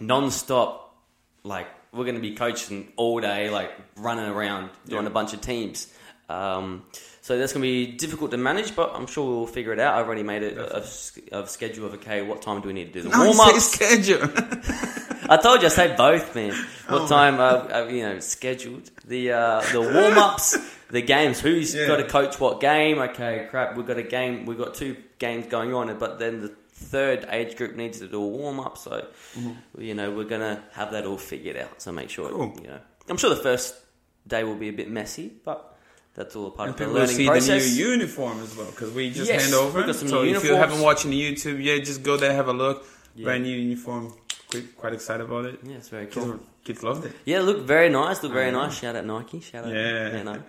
non-stop. 0.00 0.94
Like 1.42 1.68
we're 1.92 2.04
going 2.04 2.14
to 2.16 2.20
be 2.20 2.34
coaching 2.34 2.92
all 2.96 3.20
day, 3.20 3.50
like 3.50 3.72
running 3.96 4.26
around 4.26 4.70
doing 4.86 5.02
Yeah. 5.04 5.08
a 5.08 5.12
bunch 5.12 5.32
of 5.34 5.40
teams. 5.40 5.92
Um, 6.28 6.84
so 7.22 7.36
that's 7.38 7.52
going 7.52 7.62
to 7.62 7.66
be 7.68 7.86
difficult 7.96 8.30
to 8.30 8.36
manage, 8.36 8.76
but 8.76 8.92
I'm 8.94 9.06
sure 9.08 9.26
we'll 9.28 9.46
figure 9.48 9.72
it 9.72 9.80
out. 9.80 9.98
I've 9.98 10.06
already 10.06 10.22
made 10.22 10.42
it 10.44 10.56
a, 10.56 10.76
a, 11.36 11.42
a 11.42 11.46
schedule 11.48 11.86
of 11.86 11.94
okay, 11.94 12.22
what 12.22 12.40
time 12.42 12.60
do 12.60 12.68
we 12.68 12.74
need 12.74 12.92
to 12.92 13.02
do 13.02 13.02
the 13.02 13.16
no, 13.16 13.24
warm 13.24 13.40
ups? 13.40 13.72
schedule. 13.72 14.20
I 15.28 15.36
told 15.36 15.60
you 15.60 15.66
I 15.66 15.70
say 15.70 15.94
both, 15.96 16.34
man. 16.34 16.52
What 16.88 17.02
Oh. 17.02 17.06
time 17.08 17.40
I've, 17.40 17.72
I've 17.72 17.90
you 17.92 18.02
know 18.02 18.18
scheduled 18.18 18.90
the 19.06 19.30
uh, 19.32 19.60
the 19.72 19.80
warm 19.80 20.18
ups, 20.18 20.56
the 20.90 21.02
games. 21.02 21.40
Who's 21.40 21.72
Yeah. 21.74 21.86
got 21.86 21.96
to 21.98 22.04
coach 22.04 22.40
what 22.40 22.60
game? 22.60 22.98
Okay, 22.98 23.46
crap. 23.50 23.76
We've 23.76 23.86
got 23.86 23.96
a 23.98 24.02
game. 24.02 24.44
We've 24.46 24.58
got 24.58 24.74
two 24.74 24.96
games 25.18 25.46
going 25.46 25.72
on, 25.74 25.96
but 25.98 26.18
then 26.18 26.40
the 26.42 26.54
third 26.80 27.26
age 27.30 27.56
group 27.56 27.76
needs 27.76 27.98
to 28.00 28.08
do 28.08 28.22
a 28.22 28.26
warm 28.26 28.60
up. 28.60 28.78
So 28.78 29.06
you 29.78 29.94
know 29.94 30.10
we're 30.10 30.24
gonna 30.24 30.62
have 30.72 30.92
that 30.92 31.06
all 31.06 31.18
figured 31.18 31.56
out. 31.56 31.80
So 31.82 31.92
make 31.92 32.10
sure 32.10 32.28
Mm-hmm. 32.30 32.36
Cool. 32.56 32.62
you 32.64 32.68
know. 32.68 32.80
I'm 33.08 33.16
sure 33.16 33.30
the 33.30 33.42
first 33.42 33.74
day 34.26 34.44
will 34.44 34.56
be 34.56 34.68
a 34.68 34.72
bit 34.72 34.90
messy, 34.90 35.32
but 35.44 35.76
that's 36.14 36.36
all 36.36 36.46
a 36.48 36.50
part 36.50 36.68
And 36.70 36.80
of 36.80 36.86
the 36.88 36.94
learning 36.94 37.16
see 37.16 37.26
process. 37.26 37.64
the 37.64 37.76
new 37.82 37.88
uniform 37.90 38.40
as 38.42 38.56
well 38.56 38.66
because 38.70 38.92
we 38.92 39.10
just 39.10 39.28
Yes, 39.30 39.42
hand 39.42 39.54
over. 39.54 39.78
we've 39.78 39.86
got 39.86 39.96
some 39.96 40.08
so 40.08 40.22
new 40.22 40.36
if 40.36 40.44
you 40.44 40.54
haven't 40.54 40.80
watched 40.80 41.04
the 41.04 41.10
YouTube 41.34 41.62
yet, 41.62 41.84
just 41.84 42.02
go 42.02 42.16
there 42.16 42.32
have 42.34 42.48
a 42.48 42.52
look. 42.52 42.84
Yeah. 43.14 43.24
Brand 43.24 43.44
new 43.44 43.56
uniform. 43.56 44.12
Quite, 44.50 44.76
quite 44.76 44.92
excited 44.94 45.24
about 45.24 45.44
it. 45.46 45.60
yeah, 45.64 45.76
it's 45.76 45.88
very 45.88 46.06
Kids, 46.06 46.16
cool. 46.16 46.26
were- 46.34 46.40
kids 46.64 46.82
loved 46.82 47.04
it. 47.06 47.12
Yeah, 47.24 47.40
look 47.40 47.60
very 47.60 47.88
nice. 47.88 48.22
Look 48.22 48.32
very 48.32 48.48
I 48.48 48.50
know. 48.50 48.62
nice. 48.66 48.78
Shout 48.78 48.96
out 48.96 49.04
Nike. 49.06 49.40
Shout 49.40 49.64
out. 49.64 49.72
Yeah. 49.72 50.16
You 50.18 50.24
know. 50.24 50.42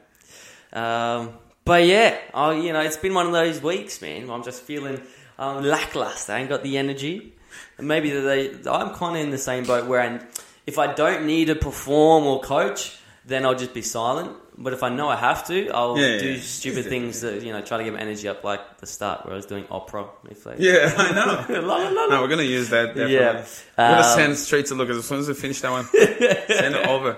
Um, 0.74 1.34
but 1.66 1.86
yeah, 1.86 2.18
oh, 2.34 2.52
you 2.52 2.74
know, 2.74 2.82
it's 2.82 2.98
been 2.98 3.14
one 3.14 3.28
of 3.28 3.32
those 3.34 3.62
weeks, 3.62 4.02
man. 4.02 4.30
I'm 4.30 4.44
just 4.44 4.64
feeling 4.64 5.02
um, 5.40 5.64
lackluster. 5.64 6.34
I 6.34 6.40
ain't 6.40 6.50
got 6.50 6.64
the 6.64 6.78
energy. 6.78 7.34
And 7.78 7.88
maybe 7.88 8.10
they, 8.12 8.50
I'm 8.70 8.94
kind 8.96 9.18
of 9.18 9.24
in 9.24 9.30
the 9.32 9.38
same 9.38 9.66
boat 9.66 9.88
where 9.88 10.02
I'm, 10.02 10.20
if 10.68 10.78
I 10.80 10.94
don't 10.94 11.26
need 11.26 11.46
to 11.46 11.56
perform 11.56 12.26
or 12.26 12.42
coach, 12.42 12.98
then 13.26 13.46
I'll 13.46 13.56
just 13.56 13.74
be 13.74 13.82
silent. 13.82 14.38
But 14.58 14.74
if 14.74 14.84
I 14.84 14.90
know 14.90 15.10
I 15.10 15.16
have 15.16 15.48
to, 15.48 15.70
I'll 15.70 15.98
Yeah, 15.98 16.20
do 16.20 16.34
yeah. 16.34 16.40
stupid 16.42 16.86
things 16.86 17.22
that 17.22 17.42
you 17.42 17.52
know 17.52 17.62
try 17.62 17.78
to 17.78 17.84
get 17.84 17.94
my 17.94 18.00
energy 18.00 18.28
up, 18.28 18.44
like 18.44 18.78
the 18.80 18.86
start 18.86 19.26
where 19.26 19.34
I 19.34 19.38
was 19.38 19.46
doing 19.46 19.66
opera. 19.72 20.06
If 20.30 20.44
they, 20.44 20.56
Yeah, 20.60 20.94
I 20.98 21.12
know. 21.50 21.62
La, 21.62 21.78
la, 21.78 21.90
la, 21.90 22.06
no, 22.08 22.22
we're 22.22 22.28
gonna 22.28 22.44
use 22.44 22.70
that. 22.70 22.88
Definitely. 22.88 23.14
Yeah. 23.16 23.46
We're 23.78 23.88
gonna 23.96 24.08
Um, 24.08 24.16
send 24.16 24.38
straight 24.38 24.66
to 24.68 24.76
Lucas 24.76 24.98
as 24.98 25.06
soon 25.06 25.20
as 25.20 25.28
we 25.28 25.34
finish 25.34 25.62
that 25.62 25.72
one. 25.72 25.86
send 25.86 26.76
it 26.76 26.88
over. 26.88 27.18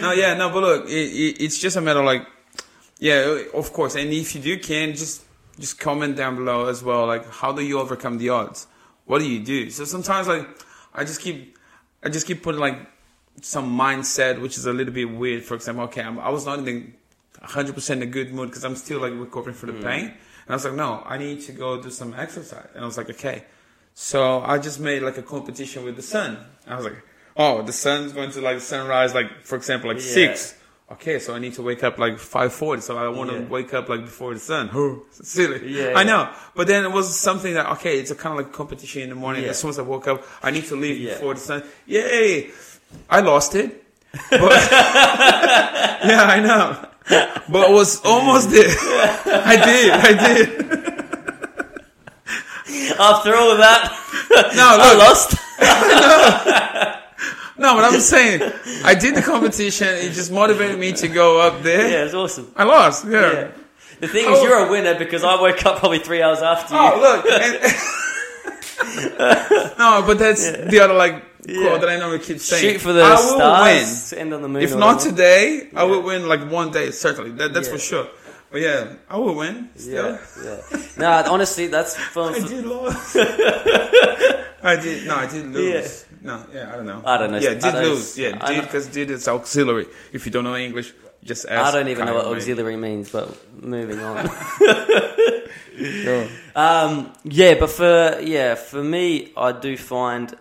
No, 0.00 0.12
yeah, 0.12 0.34
no, 0.34 0.50
but 0.50 0.60
look, 0.62 0.88
it, 0.88 0.92
it, 0.92 1.40
it's 1.42 1.58
just 1.58 1.76
a 1.76 1.80
matter 1.80 2.00
of 2.00 2.06
like, 2.06 2.26
yeah, 2.98 3.42
of 3.54 3.72
course. 3.72 3.94
And 3.94 4.12
if 4.12 4.34
you 4.34 4.40
do 4.40 4.58
can, 4.58 4.94
just 4.94 5.22
just 5.58 5.78
comment 5.78 6.16
down 6.16 6.36
below 6.36 6.66
as 6.66 6.82
well. 6.82 7.06
Like, 7.06 7.28
how 7.30 7.52
do 7.52 7.62
you 7.62 7.78
overcome 7.78 8.18
the 8.18 8.30
odds? 8.30 8.66
What 9.04 9.18
do 9.18 9.28
you 9.28 9.40
do? 9.40 9.70
So 9.70 9.84
sometimes, 9.84 10.28
like, 10.28 10.46
I 10.94 11.04
just 11.04 11.20
keep, 11.20 11.56
I 12.02 12.08
just 12.08 12.26
keep 12.26 12.42
putting 12.42 12.60
like 12.60 12.78
some 13.40 13.76
mindset, 13.76 14.40
which 14.40 14.56
is 14.56 14.66
a 14.66 14.72
little 14.72 14.92
bit 14.92 15.10
weird. 15.10 15.44
For 15.44 15.54
example, 15.54 15.84
okay, 15.84 16.02
I'm, 16.02 16.18
I 16.18 16.30
was 16.30 16.46
not 16.46 16.58
in 16.58 16.64
the 16.64 16.86
100% 17.42 17.90
in 17.90 18.02
a 18.02 18.06
good 18.06 18.32
mood 18.32 18.48
because 18.48 18.64
I'm 18.64 18.76
still 18.76 19.00
like 19.00 19.12
recovering 19.14 19.54
from 19.54 19.72
the 19.72 19.78
mm. 19.78 19.84
pain. 19.84 20.04
And 20.04 20.50
I 20.50 20.54
was 20.54 20.64
like, 20.64 20.74
no, 20.74 21.02
I 21.06 21.18
need 21.18 21.40
to 21.42 21.52
go 21.52 21.80
do 21.80 21.90
some 21.90 22.14
exercise. 22.14 22.68
And 22.74 22.82
I 22.82 22.86
was 22.86 22.96
like, 22.96 23.10
okay. 23.10 23.44
So 23.94 24.40
I 24.40 24.58
just 24.58 24.80
made 24.80 25.02
like 25.02 25.18
a 25.18 25.22
competition 25.22 25.84
with 25.84 25.96
the 25.96 26.02
sun. 26.02 26.38
I 26.66 26.76
was 26.76 26.84
like, 26.84 27.02
oh, 27.36 27.62
the 27.62 27.72
sun's 27.72 28.12
going 28.12 28.30
to 28.32 28.40
like 28.40 28.60
sunrise, 28.60 29.14
like 29.14 29.42
for 29.42 29.56
example, 29.56 29.88
like 29.92 30.02
Yeah. 30.02 30.12
six. 30.12 30.54
Okay, 30.92 31.18
so 31.18 31.34
I 31.34 31.38
need 31.38 31.54
to 31.54 31.62
wake 31.62 31.82
up 31.84 31.98
like 31.98 32.18
five 32.18 32.52
forty. 32.52 32.82
So 32.82 32.98
I 32.98 33.08
want 33.08 33.30
to 33.30 33.36
Yeah. 33.38 33.44
wake 33.48 33.72
up 33.72 33.88
like 33.88 34.02
before 34.04 34.34
the 34.34 34.40
sun. 34.40 34.68
Silly. 35.10 35.72
Yeah, 35.78 35.94
I 35.96 36.04
know. 36.04 36.28
But 36.54 36.66
then 36.66 36.84
it 36.84 36.92
was 36.92 37.14
something 37.18 37.54
that 37.54 37.66
okay, 37.72 37.98
it's 37.98 38.10
a 38.10 38.14
kind 38.14 38.38
of 38.38 38.44
like 38.44 38.52
competition 38.54 39.02
in 39.02 39.08
the 39.08 39.14
morning. 39.14 39.42
Yeah. 39.44 39.50
As 39.50 39.58
soon 39.58 39.70
as 39.70 39.78
I 39.78 39.82
woke 39.82 40.06
up, 40.08 40.22
I 40.42 40.50
need 40.50 40.66
to 40.66 40.76
leave 40.76 40.98
Yeah. 40.98 41.14
before 41.14 41.34
the 41.34 41.40
sun. 41.40 41.62
Yay! 41.86 42.50
I 43.08 43.20
lost 43.20 43.54
it. 43.54 43.84
But 44.30 44.40
yeah, 44.70 46.26
I 46.28 46.40
know. 46.40 46.88
But 47.48 47.68
I 47.68 47.70
was 47.72 48.00
almost 48.04 48.50
there. 48.50 48.68
I 48.68 49.56
did. 49.56 49.90
I 49.92 50.12
did. 50.26 50.48
After 52.98 53.34
all 53.34 53.50
of 53.52 53.58
that, 53.58 53.90
No, 54.54 54.76
I 54.80 54.94
lost. 54.94 55.36
No, 55.62 56.91
but 57.56 57.84
I'm 57.84 58.00
saying 58.00 58.42
I 58.84 58.94
did 58.94 59.14
the 59.14 59.22
competition. 59.22 59.88
It 59.88 60.12
just 60.12 60.30
motivated 60.32 60.78
me 60.78 60.92
to 60.92 61.08
go 61.08 61.40
up 61.40 61.62
there. 61.62 61.88
Yeah, 61.88 62.04
it's 62.04 62.14
awesome. 62.14 62.52
I 62.56 62.64
lost. 62.64 63.04
Yeah. 63.06 63.32
Yeah. 63.32 63.48
The 64.00 64.08
thing 64.08 64.24
Oh. 64.26 64.34
is, 64.36 64.42
you're 64.42 64.66
a 64.66 64.70
winner 64.70 64.98
because 64.98 65.22
I 65.22 65.40
woke 65.40 65.64
up 65.64 65.78
probably 65.78 66.00
three 66.00 66.22
hours 66.22 66.40
after 66.42 66.74
oh, 66.76 66.86
you. 66.86 66.92
Oh, 66.94 67.00
look. 67.00 67.26
and- 67.30 67.62
no, 69.78 70.02
but 70.06 70.18
that's 70.18 70.50
the 70.50 70.80
other 70.80 70.94
like 70.94 71.22
Yeah. 71.46 71.66
quote 71.68 71.80
that 71.82 71.90
I 71.90 71.96
normally 71.98 72.18
keep 72.18 72.38
saying. 72.40 72.62
Shoot 72.74 72.80
for 72.80 72.92
the 72.92 73.02
I 73.02 73.10
will 73.14 73.36
stars. 73.36 74.10
to 74.10 74.18
End 74.20 74.34
on 74.34 74.42
the 74.42 74.48
moon. 74.48 74.62
If 74.62 74.74
not 74.74 74.96
whatever. 74.96 75.10
today, 75.10 75.68
I 75.74 75.82
Yeah. 75.84 75.90
will 75.90 76.02
win 76.02 76.28
like 76.28 76.50
one 76.50 76.70
day 76.72 76.90
certainly. 76.90 77.30
That, 77.32 77.52
that's 77.54 77.68
Yeah. 77.68 77.74
for 77.74 77.78
sure. 77.80 78.06
But 78.50 78.60
yeah, 78.60 78.84
I 79.08 79.16
will 79.16 79.34
win. 79.34 79.70
Still. 79.76 80.18
Yeah, 80.44 80.58
yeah. 80.72 80.82
No, 80.98 81.22
honestly, 81.32 81.68
that's 81.68 81.96
fun. 82.14 82.34
I 82.34 82.38
did 82.40 82.66
lose. 82.66 83.16
I 84.62 84.76
did. 84.82 85.06
No, 85.06 85.14
I 85.16 85.26
did 85.26 85.46
lose. 85.46 86.04
No, 86.22 86.44
yeah, 86.54 86.72
I 86.72 86.76
don't 86.76 86.86
know. 86.86 87.02
I 87.04 87.18
don't 87.18 87.32
know. 87.32 87.38
Yeah, 87.38 87.54
did 87.54 87.74
lose. 87.74 88.16
Yeah, 88.16 88.46
did 88.46 88.62
because 88.62 88.86
did 88.86 89.10
is 89.10 89.26
auxiliary. 89.26 89.86
If 90.12 90.24
you 90.24 90.30
don't 90.32 90.44
know 90.44 90.56
English, 90.56 90.92
just 91.24 91.46
ask. 91.46 91.74
I 91.74 91.76
don't 91.76 91.88
even 91.88 92.06
know 92.06 92.14
what 92.14 92.26
auxiliary 92.26 92.76
means, 92.76 93.10
but 93.10 93.26
moving 93.60 93.98
on. 93.98 94.26
Go. 96.04 96.28
Um, 96.54 97.12
yeah, 97.24 97.54
but 97.58 97.70
for 97.70 98.20
yeah, 98.20 98.54
for 98.54 98.84
me, 98.84 99.32
I 99.36 99.52
do 99.52 99.76
find 99.76 100.34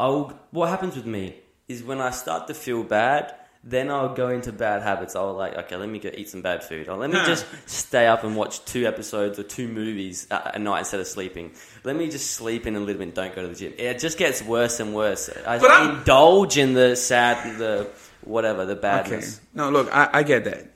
I'll 0.00 0.32
what 0.50 0.68
happens 0.70 0.96
with 0.96 1.06
me 1.06 1.36
is 1.68 1.82
when 1.82 2.00
I 2.00 2.10
start 2.10 2.46
to 2.48 2.54
feel 2.54 2.82
bad, 2.82 3.34
then 3.64 3.90
I'll 3.90 4.14
go 4.14 4.28
into 4.28 4.50
bad 4.52 4.82
habits. 4.82 5.14
I'll 5.14 5.34
like, 5.34 5.54
okay, 5.56 5.76
let 5.76 5.88
me 5.88 5.98
go 6.00 6.10
eat 6.12 6.28
some 6.28 6.42
bad 6.42 6.64
food. 6.64 6.88
Or 6.88 6.96
let 6.96 7.10
me 7.10 7.16
just 7.24 7.46
stay 7.66 8.06
up 8.08 8.24
and 8.24 8.34
watch 8.36 8.64
two 8.64 8.86
episodes 8.86 9.38
or 9.38 9.44
two 9.44 9.68
movies 9.68 10.26
at 10.30 10.60
night 10.60 10.80
instead 10.80 10.98
of 11.00 11.06
sleeping. 11.06 11.52
Let 11.84 11.94
me 11.94 12.08
just 12.10 12.32
sleep 12.32 12.66
in 12.66 12.74
a 12.74 12.80
little 12.80 12.94
bit 12.94 13.02
and 13.02 13.14
don't 13.14 13.34
go 13.34 13.42
to 13.42 13.48
the 13.48 13.54
gym. 13.54 13.72
It 13.78 14.00
just 14.00 14.18
gets 14.18 14.42
worse 14.42 14.80
and 14.80 14.94
worse. 14.94 15.30
I 15.46 15.58
But 15.58 15.70
I'm- 15.70 15.98
indulge 15.98 16.58
in 16.58 16.72
the 16.74 16.96
sad, 16.96 17.58
the 17.58 17.88
whatever, 18.24 18.64
the 18.66 18.72
Okay. 18.72 18.80
badness. 18.82 19.40
No, 19.54 19.70
look, 19.70 19.88
I, 19.94 20.08
I 20.12 20.22
get 20.24 20.44
that, 20.44 20.66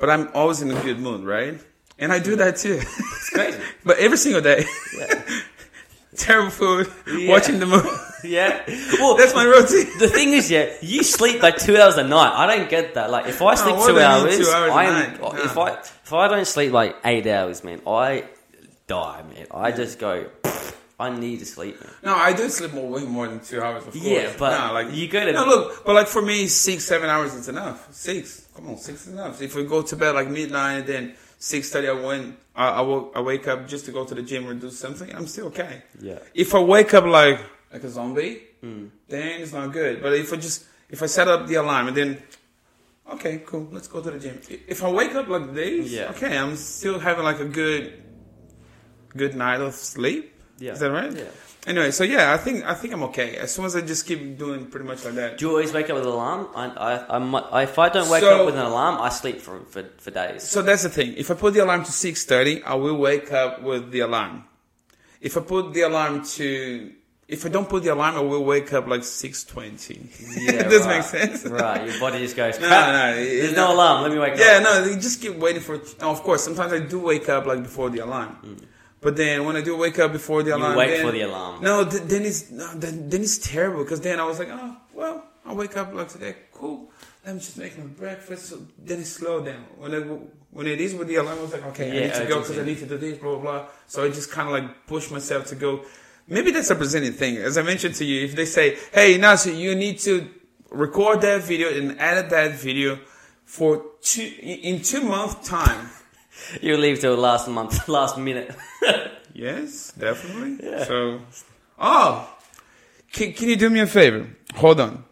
but 0.00 0.10
I'm 0.10 0.28
always 0.34 0.62
in 0.62 0.70
a 0.70 0.80
good 0.82 0.98
mood, 0.98 1.24
right? 1.24 1.60
and 1.98 2.12
I 2.12 2.18
do 2.18 2.36
that 2.36 2.56
too. 2.56 2.78
It's 2.82 3.30
crazy. 3.30 3.58
but 3.84 3.98
every 3.98 4.18
single 4.18 4.42
day, 4.42 4.66
Yeah. 4.98 5.22
terrible 6.16 6.50
food, 6.50 6.92
Yeah. 7.06 7.30
watching 7.30 7.58
the 7.58 7.66
movie. 7.66 7.88
yeah. 8.24 8.62
Well, 8.98 9.16
That's 9.16 9.34
my 9.34 9.44
routine. 9.44 9.98
the 9.98 10.08
thing 10.08 10.32
is, 10.32 10.50
yeah, 10.50 10.72
you 10.80 11.02
sleep 11.02 11.42
like 11.42 11.56
two 11.58 11.76
hours 11.76 11.96
a 11.96 12.04
night. 12.04 12.32
I 12.34 12.56
don't 12.56 12.68
get 12.68 12.94
that. 12.94 13.10
Like, 13.10 13.26
if 13.26 13.40
I 13.42 13.54
sleep 13.54 13.76
what 13.76 13.86
two 13.86 13.94
do 13.94 14.00
you 14.00 14.06
mean 14.06 14.10
hours, 14.10 14.38
two 14.38 14.52
hours 14.52 14.70
a 14.70 14.74
I'm, 14.74 15.10
night? 15.12 15.20
Oh, 15.22 15.36
if 15.36 15.54
No. 15.56 15.62
I 15.62 15.70
if 15.80 16.12
I 16.12 16.28
don't 16.28 16.46
sleep 16.46 16.72
like 16.72 16.96
eight 17.04 17.26
hours, 17.26 17.64
man, 17.64 17.80
I 17.86 18.24
die, 18.86 19.22
man. 19.34 19.46
I 19.50 19.72
just 19.72 19.98
go. 19.98 20.26
I 20.98 21.10
need 21.10 21.40
to 21.40 21.44
sleep, 21.46 21.78
man. 21.78 21.90
No, 22.04 22.14
I 22.14 22.32
do 22.32 22.48
sleep 22.48 22.72
more, 22.72 22.88
way 22.88 23.04
more 23.04 23.28
than 23.28 23.40
two 23.40 23.60
hours. 23.60 23.86
Of 23.86 23.92
course. 23.92 24.04
Yeah, 24.06 24.32
but 24.38 24.66
no, 24.68 24.72
like 24.72 24.94
you 24.94 25.08
gotta- 25.08 25.32
No, 25.32 25.44
look, 25.44 25.84
but 25.84 25.94
like 25.94 26.06
for 26.06 26.22
me, 26.22 26.46
six, 26.46 26.86
seven 26.86 27.10
hours 27.10 27.34
is 27.34 27.48
enough. 27.50 27.92
Six, 27.92 28.48
come 28.56 28.70
on, 28.70 28.78
six 28.78 29.06
is 29.06 29.12
enough. 29.12 29.42
If 29.42 29.54
we 29.54 29.64
go 29.64 29.82
to 29.82 29.94
bed 29.94 30.14
like 30.14 30.28
midnight 30.28 30.72
and 30.78 30.86
then 30.86 31.14
six 31.38 31.68
thirty, 31.70 31.88
I 31.88 31.92
went, 31.92 32.38
I, 32.54 32.68
I, 32.68 32.80
woke, 32.80 33.12
I 33.14 33.20
wake 33.20 33.46
up 33.46 33.68
just 33.68 33.84
to 33.86 33.92
go 33.92 34.06
to 34.06 34.14
the 34.14 34.22
gym 34.22 34.48
or 34.48 34.54
do 34.54 34.70
something. 34.70 35.14
I'm 35.14 35.26
still 35.26 35.48
okay. 35.48 35.82
Yeah. 36.00 36.20
If 36.32 36.54
I 36.54 36.60
wake 36.60 36.94
up 36.94 37.04
like 37.04 37.40
like 37.72 37.84
a 37.84 37.88
zombie, 37.90 38.42
Mm. 38.62 38.90
then 39.08 39.40
it's 39.42 39.52
not 39.52 39.72
good. 39.72 40.02
But 40.02 40.12
if 40.14 40.32
I 40.32 40.36
just 40.36 40.64
if 40.88 41.02
I 41.02 41.06
set 41.06 41.28
up 41.28 41.46
the 41.46 41.54
alarm 41.56 41.88
and 41.88 41.96
then. 41.96 42.22
Okay, 43.08 43.42
cool. 43.46 43.68
Let's 43.70 43.86
go 43.86 44.00
to 44.02 44.10
the 44.10 44.18
gym. 44.18 44.40
If 44.66 44.82
I 44.82 44.90
wake 44.90 45.14
up 45.14 45.28
like 45.28 45.54
this, 45.54 45.90
Yeah. 45.92 46.10
okay, 46.10 46.36
I'm 46.36 46.56
still 46.56 46.98
having 46.98 47.22
like 47.22 47.38
a 47.38 47.44
good, 47.44 48.02
good 49.16 49.36
night 49.36 49.60
of 49.60 49.74
sleep. 49.74 50.34
Yeah. 50.58 50.72
Is 50.72 50.80
that 50.80 50.90
right? 50.90 51.12
Yeah. 51.12 51.24
Anyway, 51.68 51.90
so 51.90 52.02
yeah, 52.04 52.32
I 52.32 52.36
think 52.36 52.64
I 52.64 52.74
think 52.74 52.92
I'm 52.94 53.02
okay. 53.04 53.36
As 53.36 53.52
soon 53.54 53.64
as 53.64 53.74
I 53.76 53.80
just 53.80 54.06
keep 54.06 54.38
doing 54.38 54.66
pretty 54.66 54.86
much 54.86 55.04
like 55.04 55.14
that. 55.14 55.38
Do 55.38 55.44
you 55.46 55.50
always 55.50 55.72
wake 55.72 55.88
up 55.90 55.94
with 55.96 56.04
an 56.06 56.10
alarm? 56.12 56.48
I, 56.54 56.66
I, 56.66 57.18
I, 57.18 57.62
if 57.62 57.78
I 57.78 57.88
don't 57.88 58.08
wake 58.10 58.22
So- 58.22 58.40
up 58.40 58.46
with 58.46 58.54
an 58.56 58.66
alarm, 58.66 59.00
I 59.00 59.08
sleep 59.10 59.40
for 59.40 59.60
for, 59.70 59.84
for 59.98 60.10
days. 60.10 60.42
So 60.42 60.62
that's 60.62 60.82
the 60.84 60.88
thing. 60.90 61.14
If 61.16 61.30
I 61.30 61.34
put 61.34 61.54
the 61.54 61.60
alarm 61.60 61.84
to 61.84 61.92
six 61.92 62.24
thirty, 62.24 62.62
I 62.62 62.74
will 62.74 62.96
wake 62.96 63.32
up 63.32 63.62
with 63.62 63.90
the 63.90 64.00
alarm. 64.00 64.44
If 65.20 65.36
I 65.36 65.40
put 65.40 65.72
the 65.74 65.82
alarm 65.82 66.24
to, 66.38 66.92
if 67.28 67.44
I 67.44 67.48
don't 67.48 67.68
put 67.68 67.82
the 67.82 67.92
alarm, 67.92 68.14
I 68.16 68.20
will 68.20 68.44
wake 68.44 68.72
up 68.72 68.86
like 68.86 69.02
six 69.04 69.44
twenty. 69.44 70.08
Yeah, 70.36 70.62
Does 70.68 70.86
right. 70.86 70.98
make 70.98 71.02
sense? 71.04 71.44
Right, 71.44 71.88
your 71.90 71.98
body 72.00 72.18
just 72.18 72.36
goes. 72.36 72.58
No, 72.60 72.68
no, 72.68 73.14
There's 73.16 73.52
it- 73.52 73.56
no 73.56 73.74
alarm. 73.74 74.02
Let 74.02 74.12
me 74.12 74.18
wake 74.18 74.34
Yeah, 74.38 74.44
up. 74.58 74.62
Yeah, 74.64 74.80
no, 74.80 74.84
you 74.86 74.94
just 75.00 75.20
keep 75.20 75.34
waiting 75.36 75.62
for. 75.62 75.76
No, 76.00 76.10
of 76.10 76.22
course, 76.22 76.44
sometimes 76.44 76.72
I 76.72 76.80
do 76.80 77.00
wake 77.00 77.28
up 77.28 77.46
like 77.46 77.62
before 77.62 77.90
the 77.90 77.98
alarm. 78.00 78.36
Mm. 78.44 78.64
But 79.00 79.16
then 79.16 79.44
when 79.44 79.56
I 79.56 79.60
do 79.60 79.76
wake 79.76 79.98
up 79.98 80.12
before 80.12 80.42
the 80.42 80.56
alarm, 80.56 80.76
wait 80.76 80.90
then- 80.90 81.04
for 81.06 81.12
the 81.12 81.22
alarm. 81.22 81.62
No, 81.62 81.84
th- 81.84 82.02
then 82.04 82.22
it's 82.24 82.50
no, 82.50 82.66
then, 82.74 83.08
then 83.08 83.22
it's 83.22 83.38
terrible 83.38 83.82
because 83.84 84.00
then 84.00 84.18
I 84.20 84.24
was 84.24 84.38
like, 84.38 84.48
oh 84.50 84.76
well, 84.94 85.24
I 85.44 85.52
wake 85.52 85.76
up 85.76 85.92
like 85.94 86.08
today, 86.08 86.34
cool. 86.52 86.90
Let 87.24 87.34
me 87.34 87.40
just 87.40 87.58
make 87.58 87.76
my 87.76 87.84
breakfast. 87.86 88.46
So 88.50 88.58
then 88.78 89.00
it 89.00 89.04
slowed 89.06 89.46
down. 89.46 89.64
When 89.78 89.92
it 89.94 90.06
when 90.52 90.66
it 90.68 90.80
is 90.80 90.94
with 90.94 91.08
the 91.08 91.16
alarm, 91.16 91.38
I 91.38 91.42
was 91.42 91.52
like, 91.52 91.66
okay, 91.66 91.88
I 91.90 92.06
need 92.06 92.14
to 92.14 92.24
go 92.26 92.40
because. 92.40 92.58
I 92.58 92.64
need 92.64 92.78
to 92.78 92.86
do 92.86 92.96
this, 92.98 93.18
blah 93.18 93.32
blah 93.34 93.40
blah. 93.42 93.66
So 93.88 94.04
I 94.04 94.08
just 94.10 94.30
kind 94.30 94.48
of 94.48 94.54
like 94.54 94.86
push 94.86 95.10
myself 95.10 95.46
to 95.46 95.56
go. 95.56 95.84
Maybe 96.28 96.50
that's 96.50 96.70
a 96.70 96.74
presenting 96.74 97.12
thing. 97.12 97.36
As 97.36 97.56
I 97.56 97.62
mentioned 97.62 97.94
to 97.96 98.04
you, 98.04 98.24
if 98.24 98.34
they 98.34 98.46
say, 98.46 98.76
hey, 98.92 99.16
Nasir, 99.16 99.52
you 99.52 99.74
need 99.74 99.98
to 100.00 100.28
record 100.70 101.20
that 101.20 101.42
video 101.42 101.68
and 101.72 101.98
edit 102.00 102.30
that 102.30 102.52
video 102.52 102.98
for 103.44 103.84
two 104.02 104.32
in 104.40 104.82
two 104.82 105.02
month 105.02 105.44
time. 105.44 105.90
You 106.60 106.76
leave 106.76 107.00
till 107.00 107.16
last 107.16 107.48
month, 107.48 107.88
last 107.88 108.18
minute. 108.18 108.54
Yes, 109.36 109.92
definitely. 109.92 110.66
Yeah. 110.66 110.84
So, 110.84 111.20
oh, 111.78 112.26
can, 113.12 113.34
can 113.34 113.50
you 113.50 113.56
do 113.56 113.68
me 113.68 113.80
a 113.80 113.86
favor? 113.86 114.30
Hold 114.54 114.80
on. 114.80 115.04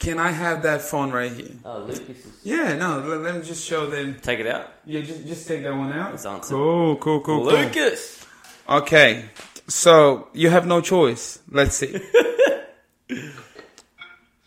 Can 0.00 0.18
I 0.18 0.32
have 0.32 0.62
that 0.64 0.82
phone 0.82 1.12
right 1.12 1.30
here? 1.30 1.50
oh, 1.64 1.78
Lucas 1.86 2.08
is. 2.08 2.32
Yeah, 2.42 2.74
no. 2.74 2.98
Let, 2.98 3.20
let 3.20 3.36
me 3.36 3.42
just 3.42 3.64
show 3.64 3.86
them. 3.86 4.16
Take 4.20 4.40
it 4.40 4.48
out. 4.48 4.72
Yeah, 4.86 5.02
just 5.02 5.24
just 5.24 5.46
take 5.46 5.62
that 5.62 5.72
one 5.72 5.92
out. 5.92 6.14
It's 6.14 6.26
answered. 6.26 6.54
Cool, 6.54 6.96
cool, 6.96 7.20
cool, 7.20 7.44
cool. 7.44 7.52
Lucas. 7.52 8.26
Okay, 8.68 9.26
so 9.68 10.28
you 10.32 10.50
have 10.50 10.66
no 10.66 10.80
choice. 10.80 11.38
Let's 11.50 11.76
see. 11.76 11.94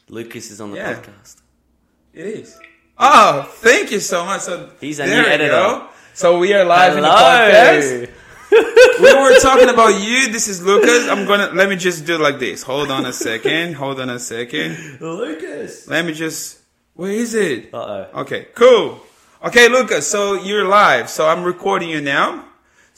Lucas 0.09 0.51
is 0.51 0.59
on 0.61 0.71
the 0.71 0.77
Yeah. 0.77 0.95
podcast. 0.95 1.37
it 2.13 2.25
is. 2.25 2.59
Oh, 2.97 3.43
thank 3.61 3.91
you 3.91 3.99
so 3.99 4.25
much. 4.25 4.41
So 4.41 4.69
He's 4.81 4.99
a 4.99 5.03
there 5.05 5.21
new 5.23 5.27
we 5.27 5.33
editor. 5.33 5.51
go. 5.51 5.87
So 6.13 6.37
we 6.39 6.53
are 6.53 6.65
live 6.65 6.97
in 6.97 7.03
the 7.03 7.07
podcast. 7.09 8.09
we 8.99 9.13
were 9.13 9.39
talking 9.39 9.69
about 9.69 9.99
you. 10.01 10.31
This 10.31 10.47
is 10.49 10.61
Lucas. 10.63 11.07
I'm 11.07 11.25
gonna 11.25 11.51
let 11.53 11.69
me 11.69 11.77
just 11.77 12.05
do 12.05 12.17
like 12.17 12.37
this. 12.39 12.63
Hold 12.63 12.91
on 12.91 13.05
a 13.05 13.13
second. 13.13 13.75
Hold 13.75 14.01
on 14.01 14.09
a 14.09 14.19
second. 14.19 14.99
Lucas. 14.99 15.87
Let 15.87 16.05
me 16.05 16.13
just. 16.13 16.59
Where 16.93 17.11
is 17.11 17.33
it? 17.33 17.73
Uh 17.73 17.77
oh. 18.13 18.21
Okay, 18.21 18.47
cool. 18.53 18.99
Okay, 19.45 19.69
Lucas. 19.69 20.05
So 20.05 20.33
you're 20.33 20.67
live. 20.67 21.09
So 21.09 21.25
I'm 21.27 21.43
recording 21.43 21.89
you 21.89 22.01
now. 22.01 22.45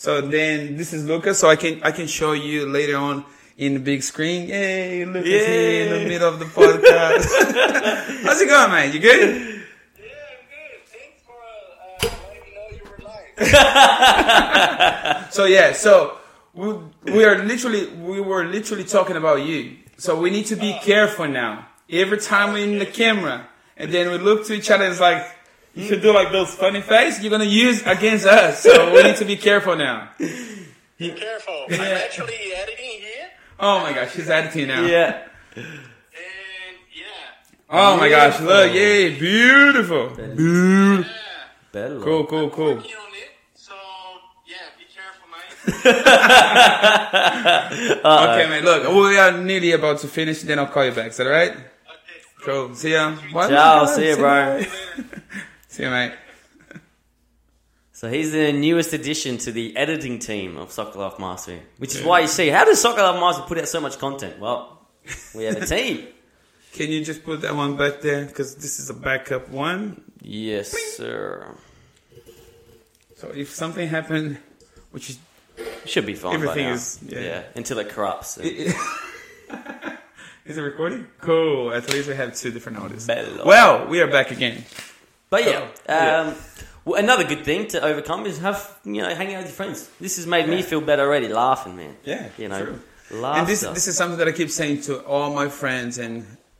So 0.04 0.20
then 0.20 0.76
this 0.76 0.92
is 0.92 1.06
Lucas. 1.06 1.40
So 1.40 1.48
I 1.48 1.56
can 1.56 1.82
I 1.82 1.92
can 1.92 2.08
show 2.08 2.34
you 2.34 2.66
later 2.66 2.98
on 2.98 3.24
in 3.58 3.76
the 3.76 3.80
big 3.80 4.04
screen. 4.04 4.50
Yay, 4.50 5.06
Lucas 5.06 5.24
here 5.24 5.86
in 5.86 5.94
the 5.94 6.10
middle 6.10 6.28
of 6.28 6.40
the 6.40 6.46
podcast. 6.46 7.24
How's 8.24 8.42
it 8.42 8.50
going, 8.50 8.70
man? 8.70 8.92
You 8.92 9.00
good? 9.00 9.30
Yeah, 9.30 10.04
I'm 10.28 10.44
good. 10.52 10.84
Thanks 10.92 11.24
for 11.24 11.40
uh, 11.40 12.06
uh, 12.06 12.16
letting 12.28 12.44
me 12.44 12.52
know 12.54 12.68
you 12.76 12.84
were 12.84 13.00
live. 13.40 15.32
So 15.32 15.46
yeah. 15.46 15.72
So 15.72 16.18
we 16.54 16.74
we 17.14 17.24
are 17.24 17.38
literally 17.42 17.88
we 17.88 18.20
were 18.20 18.44
literally 18.44 18.84
talking 18.84 19.16
about 19.16 19.46
you. 19.46 19.78
So 19.96 20.20
we 20.20 20.32
need 20.32 20.48
to 20.48 20.58
be 20.58 20.78
careful 20.82 21.30
now. 21.30 21.70
Every 21.90 22.18
time 22.18 22.52
we're 22.52 22.68
in 22.68 22.78
the 22.78 22.86
camera, 22.86 23.48
and 23.78 23.90
then 23.90 24.12
we 24.12 24.18
look 24.18 24.46
to 24.48 24.54
each 24.54 24.70
other, 24.70 24.84
it's 24.84 25.00
like. 25.00 25.24
You 25.76 25.86
should 25.88 26.02
do 26.02 26.14
like 26.14 26.32
those 26.32 26.54
funny 26.54 26.82
face 26.82 27.20
you're 27.22 27.32
gonna 27.32 27.46
use 27.46 27.82
against 27.86 28.26
us. 28.28 28.62
So 28.62 28.94
we 28.94 29.02
need 29.04 29.16
to 29.18 29.26
be 29.26 29.38
careful 29.38 29.76
now. 29.76 30.10
Be 30.20 31.12
careful. 31.12 31.66
I'm 31.70 31.82
actually 31.82 32.54
editing 32.56 33.00
here, 33.02 33.30
Oh 33.60 33.80
my 33.82 33.92
gosh, 33.94 34.14
she's 34.14 34.30
editing 34.30 34.68
now. 34.68 34.86
Yeah. 34.86 35.24
and 35.56 35.66
yeah, 36.94 37.06
Oh 37.70 37.98
my 37.98 38.08
gosh, 38.10 38.40
look, 38.40 38.72
yay, 38.74 39.18
beautiful. 39.18 40.10
Beautiful. 40.10 41.12
yeah, 41.74 42.00
Cool, 42.04 42.26
cool, 42.28 42.50
cool. 42.52 42.76
working 42.76 42.92
on 42.96 43.14
it. 43.16 43.32
So 43.56 43.74
yeah, 44.46 44.70
be 44.78 44.86
careful, 44.94 45.28
man. 45.34 45.50
Okay, 48.06 48.50
man, 48.50 48.64
look, 48.64 48.88
we 48.94 49.18
are 49.18 49.32
nearly 49.42 49.72
about 49.72 49.98
to 50.00 50.08
finish, 50.08 50.42
then 50.44 50.60
I'll 50.60 50.68
call 50.68 50.86
you 50.86 50.92
back. 50.92 51.08
Is 51.08 51.18
that 51.18 51.26
alright? 51.28 51.52
Okay. 51.52 51.64
Cool. 52.46 52.76
See 52.76 52.92
ya. 52.94 53.16
Bye. 53.34 53.50
Ciao, 53.50 53.86
see 53.86 54.10
ya, 54.10 54.16
bro. 54.18 54.62
See 55.74 55.84
ya, 55.84 55.90
mate. 55.90 56.14
So 57.96 58.10
he's 58.10 58.32
the 58.34 58.52
newest 58.52 58.92
addition 58.94 59.38
to 59.46 59.52
the 59.52 59.78
editing 59.78 60.18
team 60.20 60.58
of 60.58 60.72
Soccer 60.72 60.98
Life 61.00 61.20
Mastery, 61.20 61.62
which 61.78 61.96
is 61.96 62.02
why 62.04 62.22
you 62.22 62.28
see 62.28 62.50
how 62.50 62.66
does 62.66 62.82
Soccer 62.82 63.02
Life 63.02 63.20
Mastery 63.20 63.46
put 63.48 63.58
out 63.60 63.68
so 63.68 63.80
much 63.80 63.98
content? 64.00 64.40
Well, 64.40 64.88
we 65.36 65.44
have 65.46 65.62
a 65.62 65.66
team. 65.76 66.08
Can 66.74 66.90
you 66.92 67.06
just 67.06 67.24
put 67.24 67.42
that 67.42 67.56
one 67.56 67.78
back 67.78 68.02
there? 68.02 68.26
Because 68.26 68.56
this 68.56 68.80
is 68.80 68.90
a 68.90 68.94
backup 68.96 69.48
one. 69.50 70.02
yes, 70.22 70.72
sir. 70.98 71.56
So 73.16 73.28
if 73.30 73.52
something 73.52 73.88
happened, 73.88 74.38
which 74.92 75.12
is 75.12 75.20
Should 75.86 76.06
be 76.08 76.16
fine. 76.16 76.32
by 76.32 76.36
Everything 76.44 76.68
now. 76.70 76.74
is- 76.74 77.00
yeah. 77.08 77.44
until 77.56 77.78
it 77.80 77.90
corrupts. 77.90 78.38
is 78.40 78.74
it 80.58 80.62
recording? 80.62 81.08
Cool. 81.22 81.72
At 81.74 81.90
least 81.94 82.10
we 82.10 82.16
have 82.16 82.36
two 82.36 82.52
different 82.52 82.80
audios. 82.80 83.06
Bello. 83.08 83.46
Well, 83.46 83.88
we 83.88 84.02
are 84.02 84.08
back 84.08 84.32
again. 84.32 84.66
But 85.34 85.42
yeah, 85.46 85.62
yeah. 85.90 86.20
um, 86.20 86.36
well, 86.86 87.00
another 87.06 87.24
good 87.32 87.44
thing 87.50 87.62
to 87.74 87.78
overcome 87.90 88.22
is 88.30 88.38
have 88.48 88.60
you 88.86 89.02
know 89.02 89.10
hang 89.20 89.30
out 89.34 89.40
with 89.42 89.50
your 89.52 89.58
friends. 89.62 89.90
This 90.00 90.14
has 90.18 90.26
made 90.36 90.48
me 90.48 90.62
feel 90.62 90.82
better 90.90 91.04
already, 91.08 91.28
laughing, 91.46 91.76
man. 91.82 91.94
Yeah, 92.12 92.30
you 92.38 92.48
know, 92.52 92.62
true. 92.64 92.80
laughter. 93.24 93.40
And 93.40 93.48
this 93.52 93.62
this 93.78 93.88
is 93.92 93.98
something 93.98 94.20
that 94.22 94.28
I 94.28 94.34
keep 94.42 94.52
saying 94.62 94.82
to 94.88 94.94
all 95.14 95.34
my 95.42 95.48
friends. 95.62 95.98
And 95.98 96.14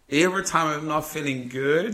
every 0.10 0.44
time 0.54 0.66
I'm 0.74 0.88
not 0.96 1.04
feeling 1.06 1.40
good, 1.50 1.90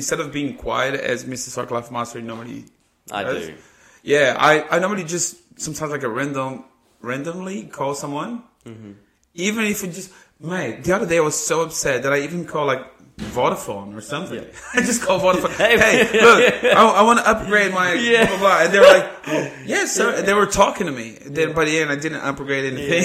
instead 0.00 0.18
of 0.18 0.32
being 0.38 0.50
quiet 0.56 0.94
as 1.12 1.24
Mr. 1.24 1.48
Soccer 1.54 1.74
Life 1.78 1.90
Master 1.92 2.20
normally 2.20 2.64
I 3.12 3.22
does, 3.22 3.46
do. 3.46 3.54
Yeah, 4.02 4.34
I, 4.50 4.52
I 4.74 4.76
normally 4.80 5.04
just 5.04 5.36
sometimes 5.66 5.90
like 5.92 6.02
a 6.02 6.12
random 6.20 6.64
randomly 7.00 7.58
call 7.78 7.94
someone, 7.94 8.42
Mm-hmm. 8.66 8.92
even 9.34 9.62
if 9.66 9.84
it 9.84 9.92
just 10.00 10.10
mate. 10.44 10.84
The 10.84 10.92
other 10.94 11.06
day 11.06 11.18
I 11.18 11.20
was 11.20 11.34
so 11.38 11.62
upset 11.62 12.02
that 12.04 12.12
I 12.12 12.20
even 12.20 12.44
called 12.46 12.68
like 12.68 12.84
Vodafone 13.16 13.96
or 13.96 14.00
something. 14.00 14.44
I 14.74 14.78
just 14.82 15.02
called 15.02 15.22
Vodafone. 15.22 15.54
Hey, 15.56 15.78
hey, 15.78 16.20
look, 16.20 16.64
I, 16.64 16.82
I 16.84 17.02
want 17.02 17.20
to 17.20 17.28
upgrade 17.28 17.72
my 17.72 17.92
Yeah. 17.94 18.26
blah 18.26 18.38
blah 18.38 18.48
blah. 18.48 18.60
And 18.64 18.72
they 18.74 18.78
were 18.78 18.86
like, 18.86 19.12
oh, 19.28 19.52
yes, 19.64 19.92
sir. 19.92 20.14
And 20.16 20.26
they 20.26 20.34
were 20.34 20.46
talking 20.46 20.86
to 20.86 20.92
me. 20.92 21.18
Then 21.24 21.52
by 21.54 21.64
the 21.64 21.78
end, 21.78 21.90
I 21.90 21.96
didn't 21.96 22.20
upgrade 22.20 22.72
anything. 22.72 23.04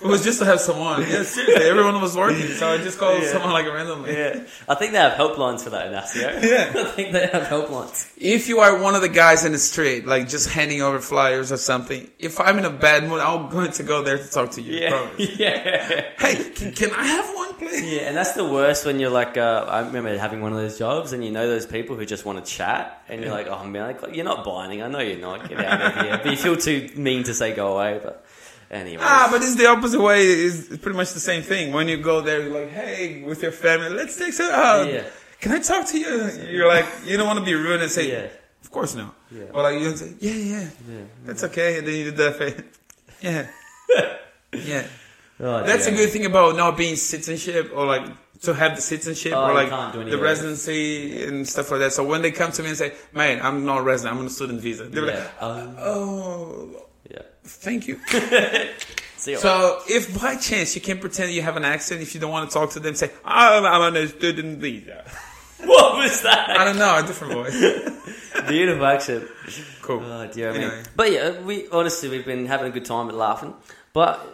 it 0.00 0.06
was 0.06 0.24
just 0.24 0.38
to 0.38 0.44
have 0.46 0.60
someone. 0.60 1.02
Yeah, 1.02 1.24
seriously, 1.24 1.66
everyone 1.68 2.00
was 2.00 2.16
working, 2.16 2.46
so 2.54 2.70
I 2.72 2.78
just 2.78 2.98
called 2.98 3.22
Yeah. 3.22 3.32
someone 3.32 3.52
like 3.52 3.66
randomly. 3.66 4.12
Yeah, 4.16 4.40
I 4.68 4.74
think 4.76 4.92
they 4.92 4.98
have 4.98 5.12
helplines 5.18 5.62
for 5.62 5.70
that, 5.70 5.86
Ignacio. 5.86 6.30
Yeah. 6.40 6.72
I 6.74 6.84
think 6.84 7.12
they 7.12 7.26
have 7.26 7.42
helplines. 7.44 8.10
If 8.16 8.48
you 8.48 8.60
are 8.60 8.80
one 8.80 8.94
of 8.94 9.02
the 9.02 9.08
guys 9.10 9.44
in 9.44 9.52
the 9.52 9.58
street, 9.58 10.06
like 10.06 10.28
just 10.28 10.48
handing 10.48 10.80
over 10.82 11.00
flyers 11.00 11.52
or 11.52 11.58
something, 11.58 12.08
if 12.18 12.40
I'm 12.40 12.58
in 12.58 12.64
a 12.64 12.70
bad 12.70 13.04
mood, 13.08 13.20
I'm 13.20 13.50
going 13.50 13.72
to 13.72 13.82
go 13.82 14.02
there 14.02 14.16
to 14.18 14.28
talk 14.30 14.52
to 14.52 14.62
you. 14.62 14.78
Yeah, 14.80 14.90
promise. 14.90 15.38
yeah. 15.38 16.02
Hey, 16.18 16.47
can, 16.54 16.72
can 16.72 16.90
I 16.92 17.04
have 17.06 17.34
one, 17.34 17.54
please? 17.54 17.82
Yeah, 17.92 18.00
and 18.08 18.16
that's 18.16 18.32
the 18.32 18.44
worst 18.44 18.84
when 18.86 18.98
you're 19.00 19.10
like, 19.10 19.36
uh, 19.36 19.64
I 19.68 19.80
remember 19.80 20.16
having 20.18 20.40
one 20.40 20.52
of 20.52 20.58
those 20.58 20.78
jobs, 20.78 21.12
and 21.12 21.24
you 21.24 21.30
know 21.30 21.46
those 21.48 21.66
people 21.66 21.96
who 21.96 22.04
just 22.06 22.24
want 22.24 22.44
to 22.44 22.50
chat, 22.50 23.02
and 23.08 23.22
you're 23.22 23.32
like, 23.32 23.46
oh 23.48 23.64
man, 23.66 23.96
like, 24.00 24.14
you're 24.14 24.24
not 24.24 24.44
buying. 24.44 24.82
I 24.82 24.88
know 24.88 25.00
you're 25.00 25.18
not. 25.18 25.48
Get 25.48 25.58
out 25.64 25.80
of 25.98 26.04
here. 26.04 26.20
But 26.22 26.30
you 26.30 26.36
feel 26.36 26.56
too 26.56 26.90
mean 26.96 27.22
to 27.24 27.34
say 27.34 27.54
go 27.54 27.76
away. 27.76 28.00
But 28.02 28.24
anyway, 28.70 29.02
Ah, 29.04 29.28
but 29.30 29.42
it's 29.42 29.54
the 29.56 29.66
opposite 29.66 30.00
way. 30.00 30.22
It's 30.26 30.68
pretty 30.78 30.96
much 30.96 31.12
the 31.12 31.20
same 31.20 31.42
thing. 31.42 31.72
When 31.72 31.88
you 31.88 31.96
go 31.98 32.20
there, 32.20 32.42
you're 32.42 32.60
like, 32.60 32.70
hey, 32.72 33.22
with 33.22 33.42
your 33.42 33.52
family, 33.52 33.90
let's 33.90 34.16
take 34.16 34.32
some 34.32 34.50
out. 34.52 34.92
Yeah. 34.92 35.04
Can 35.40 35.52
I 35.52 35.60
talk 35.60 35.86
to 35.88 35.98
you? 35.98 36.30
You're 36.50 36.68
like, 36.68 36.86
you 37.06 37.16
don't 37.16 37.26
want 37.26 37.38
to 37.38 37.44
be 37.44 37.54
rude 37.54 37.80
and 37.80 37.90
say, 37.90 38.10
Yeah. 38.10 38.26
of 38.62 38.70
course 38.72 38.94
not. 38.96 39.14
Yeah. 39.30 39.44
Or 39.54 39.62
like, 39.62 39.78
you 39.80 39.94
say, 39.96 40.14
yeah, 40.18 40.32
yeah, 40.32 40.68
Yeah. 40.88 41.00
that's 41.24 41.44
okay. 41.44 41.78
And 41.78 41.86
then 41.86 41.94
you 41.94 42.04
do 42.10 42.16
that 42.16 42.36
face. 42.36 42.60
Yeah. 43.20 43.46
yeah. 44.52 44.86
Oh, 45.40 45.62
That's 45.62 45.86
a 45.86 45.92
good 45.92 46.10
thing 46.10 46.26
about 46.26 46.56
not 46.56 46.76
being 46.76 46.96
citizenship 46.96 47.70
or 47.74 47.86
like 47.86 48.04
to 48.42 48.54
have 48.54 48.74
the 48.76 48.82
citizenship 48.82 49.32
Oh, 49.34 49.50
or 49.50 49.54
like 49.54 49.68
can't 49.68 49.92
do 49.92 50.00
any 50.00 50.10
the 50.10 50.18
residency 50.18 51.22
and 51.24 51.48
stuff 51.48 51.70
like 51.70 51.80
that. 51.80 51.92
So 51.92 52.04
when 52.04 52.22
they 52.22 52.30
come 52.32 52.50
to 52.52 52.62
me 52.62 52.68
and 52.70 52.78
say, 52.78 52.92
"Man, 53.12 53.40
I'm 53.42 53.64
not 53.64 53.78
a 53.78 53.82
resident. 53.82 54.14
I'm 54.14 54.20
on 54.20 54.26
a 54.26 54.30
student 54.30 54.60
visa," 54.60 54.84
they're 54.84 55.06
Yeah. 55.06 55.14
like, 55.40 55.42
Um, 55.42 55.76
"Oh, 55.78 56.68
yeah. 57.10 57.22
thank 57.44 57.86
you." 57.88 58.00
So 59.18 59.80
if 59.88 60.18
by 60.20 60.36
chance 60.36 60.74
you 60.76 60.80
can 60.80 60.98
pretend 61.00 61.32
you 61.32 61.42
have 61.42 61.56
an 61.56 61.64
accent, 61.64 62.00
if 62.00 62.14
you 62.14 62.20
don't 62.20 62.30
want 62.30 62.48
to 62.48 62.54
talk 62.54 62.70
to 62.72 62.80
them, 62.80 62.94
say, 62.94 63.10
"I'm, 63.24 63.64
I'm 63.66 63.80
on 63.82 63.96
a 63.96 64.06
student 64.08 64.58
visa." 64.58 65.04
what 65.64 65.96
was 65.98 66.22
that? 66.22 66.50
I 66.50 66.64
don't 66.64 66.78
know, 66.78 66.96
a 66.96 67.02
different 67.02 67.32
voice. 67.34 67.58
Beautiful 68.48 68.86
accent. 68.86 69.28
Cool. 69.82 70.02
Oh 70.04 70.26
dear 70.28 70.52
me. 70.54 70.70
But 70.94 71.10
yeah, 71.12 71.40
we 71.40 71.68
honestly 71.70 72.08
we've 72.08 72.24
been 72.24 72.46
having 72.46 72.68
a 72.68 72.70
good 72.70 72.84
time 72.84 73.08
and 73.08 73.18
laughing. 73.18 73.54
But 73.92 74.24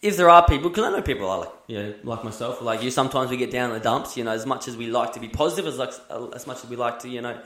if 0.00 0.16
there 0.16 0.30
are 0.30 0.46
people, 0.46 0.70
because 0.70 0.84
I 0.84 0.90
know 0.90 1.02
people 1.02 1.28
are 1.28 1.40
like 1.40 1.52
you 1.66 1.82
know 1.82 1.94
like 2.04 2.22
myself, 2.24 2.62
like 2.62 2.82
you. 2.82 2.90
Sometimes 2.90 3.30
we 3.30 3.36
get 3.36 3.50
down 3.50 3.70
in 3.70 3.74
the 3.74 3.82
dumps. 3.82 4.16
You 4.16 4.24
know, 4.24 4.30
as 4.30 4.46
much 4.46 4.68
as 4.68 4.76
we 4.76 4.86
like 4.86 5.12
to 5.14 5.20
be 5.20 5.28
positive, 5.28 5.66
as 5.66 5.78
like, 5.78 5.92
as 6.34 6.46
much 6.46 6.62
as 6.62 6.70
we 6.70 6.76
like 6.76 7.00
to, 7.00 7.08
you 7.08 7.20
know, 7.20 7.40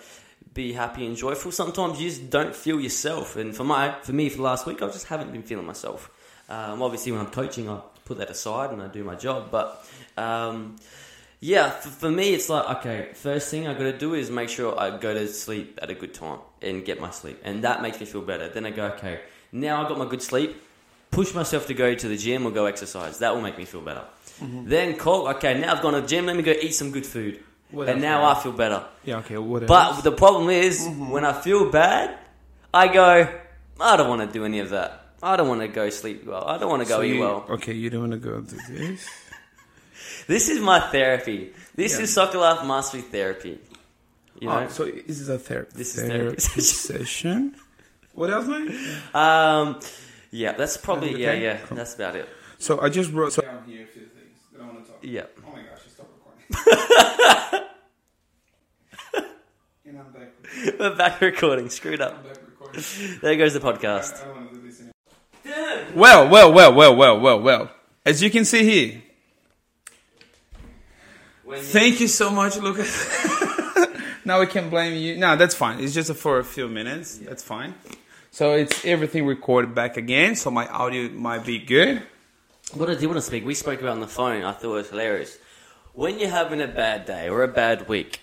be 0.52 0.72
happy 0.72 1.06
and 1.06 1.16
joyful. 1.16 1.50
Sometimes 1.50 2.00
you 2.00 2.10
just 2.10 2.28
don't 2.28 2.54
feel 2.54 2.78
yourself. 2.78 3.36
And 3.36 3.56
for 3.56 3.64
my 3.64 3.94
for 4.02 4.12
me 4.12 4.28
for 4.28 4.42
last 4.42 4.66
week, 4.66 4.82
I 4.82 4.86
just 4.88 5.06
haven't 5.06 5.32
been 5.32 5.42
feeling 5.42 5.66
myself. 5.66 6.10
Um, 6.48 6.82
obviously, 6.82 7.12
when 7.12 7.22
I'm 7.22 7.30
coaching, 7.30 7.70
I 7.70 7.80
put 8.04 8.18
that 8.18 8.28
aside 8.28 8.70
and 8.70 8.82
I 8.82 8.88
do 8.88 9.02
my 9.02 9.14
job. 9.14 9.50
But 9.50 9.86
um, 10.18 10.76
yeah, 11.40 11.70
for, 11.70 11.88
for 11.88 12.10
me, 12.10 12.34
it's 12.34 12.50
like 12.50 12.78
okay. 12.78 13.12
First 13.14 13.50
thing 13.50 13.66
I 13.66 13.72
got 13.72 13.84
to 13.84 13.96
do 13.96 14.12
is 14.12 14.30
make 14.30 14.50
sure 14.50 14.78
I 14.78 14.96
go 14.98 15.14
to 15.14 15.26
sleep 15.26 15.78
at 15.80 15.88
a 15.88 15.94
good 15.94 16.12
time 16.12 16.40
and 16.60 16.84
get 16.84 17.00
my 17.00 17.10
sleep, 17.10 17.40
and 17.44 17.64
that 17.64 17.80
makes 17.80 17.98
me 17.98 18.04
feel 18.04 18.22
better. 18.22 18.50
Then 18.50 18.66
I 18.66 18.70
go, 18.70 18.88
okay, 18.88 19.20
now 19.52 19.82
I 19.82 19.88
got 19.88 19.96
my 19.96 20.06
good 20.06 20.22
sleep. 20.22 20.62
Push 21.12 21.34
myself 21.34 21.66
to 21.68 21.74
go 21.74 21.94
to 21.94 22.08
the 22.08 22.16
gym 22.16 22.46
or 22.46 22.50
go 22.50 22.66
exercise. 22.66 23.18
That 23.18 23.34
will 23.34 23.42
make 23.42 23.56
me 23.58 23.64
feel 23.66 23.82
better. 23.82 24.04
Then 24.40 24.96
call. 24.96 25.28
Okay, 25.28 25.60
now 25.60 25.72
I've 25.74 25.82
gone 25.82 25.92
to 25.92 26.00
the 26.00 26.06
gym. 26.06 26.26
Let 26.26 26.34
me 26.36 26.42
go 26.42 26.50
eat 26.52 26.72
some 26.74 26.90
good 26.90 27.06
food, 27.06 27.38
What 27.70 27.88
and 27.88 28.00
now? 28.00 28.24
I 28.24 28.34
feel 28.42 28.52
better. 28.52 28.82
Yeah. 29.04 29.18
Okay. 29.18 29.38
Whatever. 29.38 29.68
But 29.68 30.00
the 30.02 30.10
problem 30.10 30.50
is, 30.50 30.88
when 31.14 31.24
I 31.24 31.32
feel 31.32 31.70
bad, 31.70 32.18
I 32.74 32.88
go, 32.92 33.28
I 33.80 33.96
don't 33.96 34.08
want 34.08 34.22
to 34.26 34.32
do 34.38 34.44
any 34.44 34.58
of 34.60 34.70
that. 34.70 34.98
I 35.22 35.36
don't 35.36 35.46
want 35.48 35.60
to 35.60 35.68
go 35.68 35.88
sleep 35.90 36.24
well. 36.26 36.44
I 36.48 36.58
don't 36.58 36.68
want 36.70 36.82
to 36.82 36.88
go 36.88 36.96
So 36.96 37.02
eat 37.04 37.14
you- 37.14 37.20
well. 37.20 37.46
Okay, 37.50 37.74
you 37.74 37.88
don't 37.90 38.00
want 38.10 38.12
to 38.12 38.18
go 38.18 38.40
do 38.40 38.56
this. 38.68 39.08
This 40.26 40.48
is 40.48 40.60
my 40.60 40.78
therapy. 40.80 41.52
This 41.74 41.96
Yeah. 41.96 42.04
is 42.04 42.14
soccer 42.14 42.38
life 42.38 42.64
mastery 42.66 43.02
therapy. 43.02 43.58
You 44.40 44.48
know? 44.48 44.64
Oh, 44.66 44.68
so 44.68 44.84
this 44.86 45.18
is 45.20 45.28
a 45.28 45.38
therapy. 45.38 45.72
This 45.76 45.96
is 45.98 46.08
therapy 46.08 46.40
session. 46.62 47.54
What 48.14 48.30
else, 48.30 48.46
man? 48.46 48.68
Um, 49.14 49.80
yeah, 50.32 50.52
that's 50.52 50.76
probably 50.76 51.10
Okay, 51.14 51.22
yeah, 51.22 51.32
yeah. 51.34 51.58
cool. 51.58 51.76
That's 51.76 51.94
about 51.94 52.16
it. 52.16 52.28
So 52.58 52.80
I 52.80 52.88
just 52.88 53.12
wrote 53.12 53.32
so 53.32 53.42
down 53.42 53.64
here 53.66 53.84
a 53.84 53.86
few 53.86 54.02
things 54.06 54.38
that 54.52 54.62
I 54.62 54.64
want 54.66 54.84
to 54.84 54.90
talk. 54.90 54.98
Yeah. 55.02 55.26
Oh 55.46 55.52
my 55.52 55.62
gosh, 55.62 55.80
I 55.84 55.90
stopped 55.90 56.10
recording. 56.16 57.68
and 59.84 59.98
I'm 59.98 60.12
back. 60.12 60.78
We're 60.80 60.96
back 60.96 61.20
recording. 61.20 61.68
Screwed 61.68 62.00
up. 62.00 62.16
I'm 62.18 62.24
back 62.24 62.38
recording. 62.46 62.82
There 63.20 63.36
goes 63.36 63.52
the 63.52 63.60
podcast. 63.60 64.22
I 64.22 64.24
don't 64.24 64.36
want 64.36 64.52
to 64.54 64.58
do 64.58 64.66
this 64.66 64.80
anymore. 64.80 65.86
Well, 65.94 66.28
well, 66.28 66.52
well, 66.52 66.72
well, 66.74 66.96
well, 66.96 67.20
well, 67.20 67.40
well. 67.40 67.70
As 68.06 68.22
you 68.22 68.30
can 68.30 68.44
see 68.44 68.64
here, 68.64 69.02
thank 71.56 72.00
you 72.00 72.08
so 72.08 72.30
much, 72.30 72.56
Lucas. 72.56 72.90
now 74.24 74.40
we 74.40 74.46
can 74.46 74.70
blame 74.70 74.94
you. 74.94 75.16
No, 75.18 75.36
that's 75.36 75.54
fine. 75.54 75.78
It's 75.80 75.92
just 75.92 76.12
for 76.14 76.38
a 76.38 76.44
few 76.44 76.68
minutes. 76.68 77.18
That's 77.18 77.42
fine. 77.42 77.74
So 78.32 78.54
it's 78.54 78.86
everything 78.86 79.26
recorded 79.26 79.74
back 79.74 79.98
again. 79.98 80.36
So 80.36 80.50
my 80.50 80.66
audio 80.66 81.10
might 81.10 81.44
be 81.44 81.58
good. 81.58 82.02
What 82.72 82.88
I 82.88 82.94
did 82.94 83.04
want 83.04 83.18
to 83.18 83.20
speak, 83.20 83.44
we 83.44 83.54
spoke 83.54 83.80
about 83.80 83.92
on 83.92 84.00
the 84.00 84.08
phone. 84.08 84.42
I 84.42 84.52
thought 84.52 84.70
it 84.70 84.74
was 84.74 84.88
hilarious. 84.88 85.36
When 85.92 86.18
you're 86.18 86.30
having 86.30 86.62
a 86.62 86.66
bad 86.66 87.04
day 87.04 87.28
or 87.28 87.42
a 87.42 87.48
bad 87.48 87.88
week, 87.88 88.20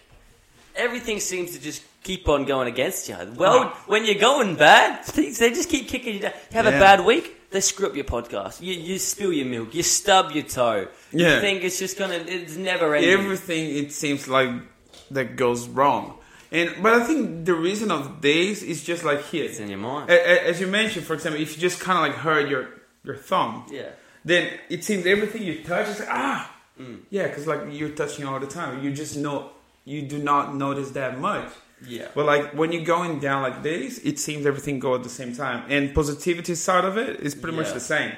everything 0.76 1.20
seems 1.20 1.52
to 1.52 1.62
just 1.62 1.84
keep 2.02 2.28
on 2.28 2.46
going 2.46 2.68
against 2.68 3.08
you. 3.08 3.18
Well, 3.36 3.66
when 3.86 4.04
you're 4.04 4.16
going 4.16 4.56
bad, 4.56 5.06
things 5.06 5.38
they 5.38 5.52
just 5.52 5.70
keep 5.70 5.88
kicking 5.88 6.16
you 6.16 6.22
down. 6.22 6.34
You 6.50 6.58
have 6.58 6.66
a 6.66 6.72
bad 6.72 7.06
week, 7.06 7.52
they 7.52 7.62
screw 7.62 7.86
up 7.86 7.96
your 7.96 8.06
podcast. 8.06 8.62
You, 8.62 8.74
you 8.74 8.98
spill 8.98 9.32
your 9.32 9.46
milk. 9.46 9.76
You 9.76 9.84
stub 9.84 10.32
your 10.32 10.46
toe. 10.46 10.88
Yeah. 11.12 11.36
You 11.36 11.42
think 11.42 11.64
it's 11.64 11.78
just 11.78 12.00
gonna. 12.00 12.16
It's 12.16 12.56
never 12.56 12.96
ending. 12.96 13.12
everything 13.12 13.76
it 13.76 13.92
seems 13.92 14.28
like 14.28 14.50
that 15.12 15.36
goes 15.36 15.68
wrong 15.68 16.19
and 16.52 16.68
but 16.84 16.94
i 16.94 17.04
think 17.08 17.46
the 17.46 17.54
reason 17.54 17.92
of 17.92 18.22
this 18.22 18.64
is 18.64 18.84
just 18.84 19.04
like 19.04 19.22
here 19.32 19.46
It's 19.46 19.60
in 19.60 19.70
your 19.70 19.80
mind. 19.80 20.10
As 20.10 20.60
you 20.62 20.68
mentioned 20.68 21.06
for 21.06 21.14
example 21.14 21.42
if 21.42 21.56
you 21.56 21.62
just 21.62 21.80
kind 21.80 21.98
of 22.00 22.04
like 22.08 22.18
hurt 22.26 22.50
your 22.50 22.64
your 23.04 23.16
thumb 23.16 23.66
Yeah. 23.72 23.90
then 24.26 24.44
it 24.70 24.84
seems 24.84 25.06
everything 25.06 25.44
you 25.44 25.64
touch 25.64 25.88
is 25.88 26.00
like 26.00 26.10
ah 26.12 26.56
Mm. 26.80 27.00
yeah 27.10 27.28
because 27.28 27.46
like 27.46 27.62
you're 27.72 27.90
touching 28.02 28.26
all 28.26 28.40
the 28.40 28.48
time 28.48 28.82
you 28.84 28.90
just 28.94 29.18
know 29.18 29.50
you 29.84 30.02
do 30.14 30.18
not 30.18 30.56
notice 30.56 30.92
that 30.92 31.20
much 31.20 31.50
Yeah. 31.86 32.08
but 32.16 32.26
like 32.26 32.54
when 32.60 32.72
you're 32.72 32.86
going 32.96 33.20
down 33.20 33.42
like 33.48 33.62
this 33.64 33.98
it 34.12 34.18
seems 34.18 34.46
everything 34.46 34.80
go 34.80 34.96
at 34.96 35.04
the 35.04 35.10
same 35.10 35.36
time 35.36 35.60
and 35.70 35.94
positivity 35.94 36.56
side 36.56 36.86
of 36.86 36.98
it 36.98 37.20
is 37.20 37.36
pretty 37.36 37.58
much 37.58 37.74
the 37.74 37.82
same 37.82 38.14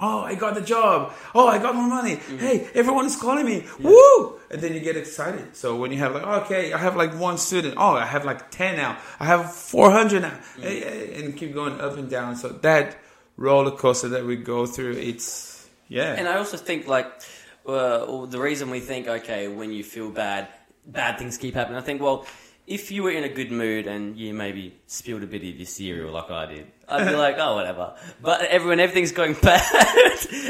Oh, 0.00 0.20
I 0.20 0.34
got 0.34 0.54
the 0.54 0.60
job. 0.60 1.12
Oh, 1.34 1.46
I 1.46 1.58
got 1.58 1.74
more 1.74 1.88
money. 1.88 2.16
Mm-hmm. 2.16 2.38
Hey, 2.38 2.68
everyone 2.74 3.06
is 3.06 3.16
calling 3.16 3.44
me. 3.44 3.66
Woo! 3.80 4.38
And 4.50 4.60
then 4.60 4.74
you 4.74 4.80
get 4.80 4.96
excited. 4.96 5.54
So 5.54 5.76
when 5.76 5.92
you 5.92 5.98
have 5.98 6.14
like, 6.14 6.24
okay, 6.44 6.72
I 6.72 6.78
have 6.78 6.96
like 6.96 7.12
one 7.18 7.38
student. 7.38 7.74
Oh, 7.76 7.94
I 7.94 8.06
have 8.06 8.24
like 8.24 8.50
10 8.50 8.76
now. 8.76 8.98
I 9.18 9.26
have 9.26 9.52
400 9.52 10.22
now. 10.22 10.30
Mm-hmm. 10.30 10.62
Hey, 10.62 10.80
hey, 10.80 11.24
And 11.24 11.36
keep 11.36 11.54
going 11.54 11.80
up 11.80 11.96
and 11.96 12.08
down. 12.08 12.36
So 12.36 12.48
that 12.48 12.96
roller 13.36 13.72
coaster 13.72 14.08
that 14.08 14.24
we 14.24 14.36
go 14.36 14.66
through, 14.66 14.92
it's, 14.92 15.68
yeah. 15.88 16.14
And 16.14 16.28
I 16.28 16.38
also 16.38 16.56
think 16.56 16.86
like 16.86 17.06
uh, 17.66 18.26
the 18.26 18.40
reason 18.40 18.70
we 18.70 18.80
think 18.80 19.06
okay 19.06 19.48
when 19.48 19.72
you 19.72 19.84
feel 19.84 20.10
bad, 20.10 20.48
bad 20.86 21.18
things 21.18 21.36
keep 21.36 21.54
happening. 21.54 21.78
I 21.78 21.82
think 21.82 22.00
well, 22.00 22.26
if 22.70 22.92
you 22.92 23.02
were 23.02 23.10
in 23.10 23.24
a 23.24 23.28
good 23.28 23.50
mood 23.50 23.88
and 23.88 24.16
you 24.16 24.32
maybe 24.32 24.76
spilled 24.86 25.24
a 25.24 25.26
bit 25.26 25.42
of 25.42 25.56
your 25.56 25.66
cereal 25.66 26.12
like 26.12 26.30
I 26.30 26.46
did, 26.46 26.66
I'd 26.88 27.08
be 27.08 27.16
like 27.16 27.36
oh 27.36 27.56
whatever. 27.56 27.96
But 28.22 28.42
everyone 28.42 28.78
everything's 28.78 29.10
going 29.10 29.34
bad, 29.42 29.60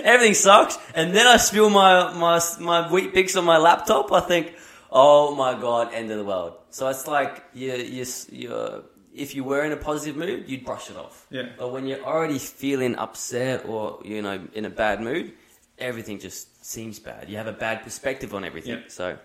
everything 0.04 0.34
sucks, 0.34 0.78
and 0.94 1.14
then 1.14 1.26
I 1.26 1.38
spill 1.38 1.70
my 1.70 2.12
my 2.12 2.38
my 2.60 2.88
Weet-Bix 2.90 3.38
on 3.38 3.44
my 3.46 3.56
laptop. 3.56 4.12
I 4.12 4.20
think 4.20 4.54
oh 4.90 5.34
my 5.34 5.58
god, 5.58 5.94
end 5.94 6.10
of 6.10 6.18
the 6.18 6.24
world. 6.24 6.58
So 6.68 6.88
it's 6.88 7.06
like 7.06 7.42
you 7.54 7.72
you 7.72 8.04
you 8.30 8.84
if 9.14 9.34
you 9.34 9.42
were 9.42 9.64
in 9.64 9.72
a 9.72 9.76
positive 9.78 10.16
mood, 10.16 10.44
you'd 10.46 10.66
brush 10.66 10.90
it 10.90 10.96
off. 10.98 11.26
Yeah. 11.30 11.48
But 11.58 11.72
when 11.72 11.86
you're 11.86 12.04
already 12.04 12.38
feeling 12.38 12.96
upset 12.96 13.64
or 13.64 14.00
you 14.04 14.20
know 14.20 14.46
in 14.52 14.66
a 14.66 14.70
bad 14.70 15.00
mood, 15.00 15.32
everything 15.78 16.18
just 16.18 16.62
seems 16.66 16.98
bad. 16.98 17.30
You 17.30 17.38
have 17.38 17.46
a 17.46 17.58
bad 17.66 17.82
perspective 17.82 18.34
on 18.34 18.44
everything. 18.44 18.80
Yeah. 18.80 18.88
So 18.88 19.18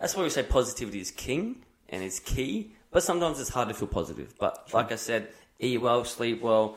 that's 0.00 0.16
why 0.16 0.24
we 0.24 0.30
say 0.30 0.42
positivity 0.42 0.98
is 0.98 1.12
king 1.12 1.64
and 1.94 2.02
it's 2.02 2.18
key. 2.20 2.52
But 2.90 3.02
sometimes 3.02 3.40
it's 3.40 3.50
hard 3.50 3.68
to 3.68 3.74
feel 3.74 3.88
positive. 3.88 4.34
But 4.38 4.52
like 4.72 4.90
I 4.92 4.96
said, 4.96 5.28
eat 5.58 5.80
well, 5.80 6.04
sleep 6.04 6.42
well, 6.42 6.76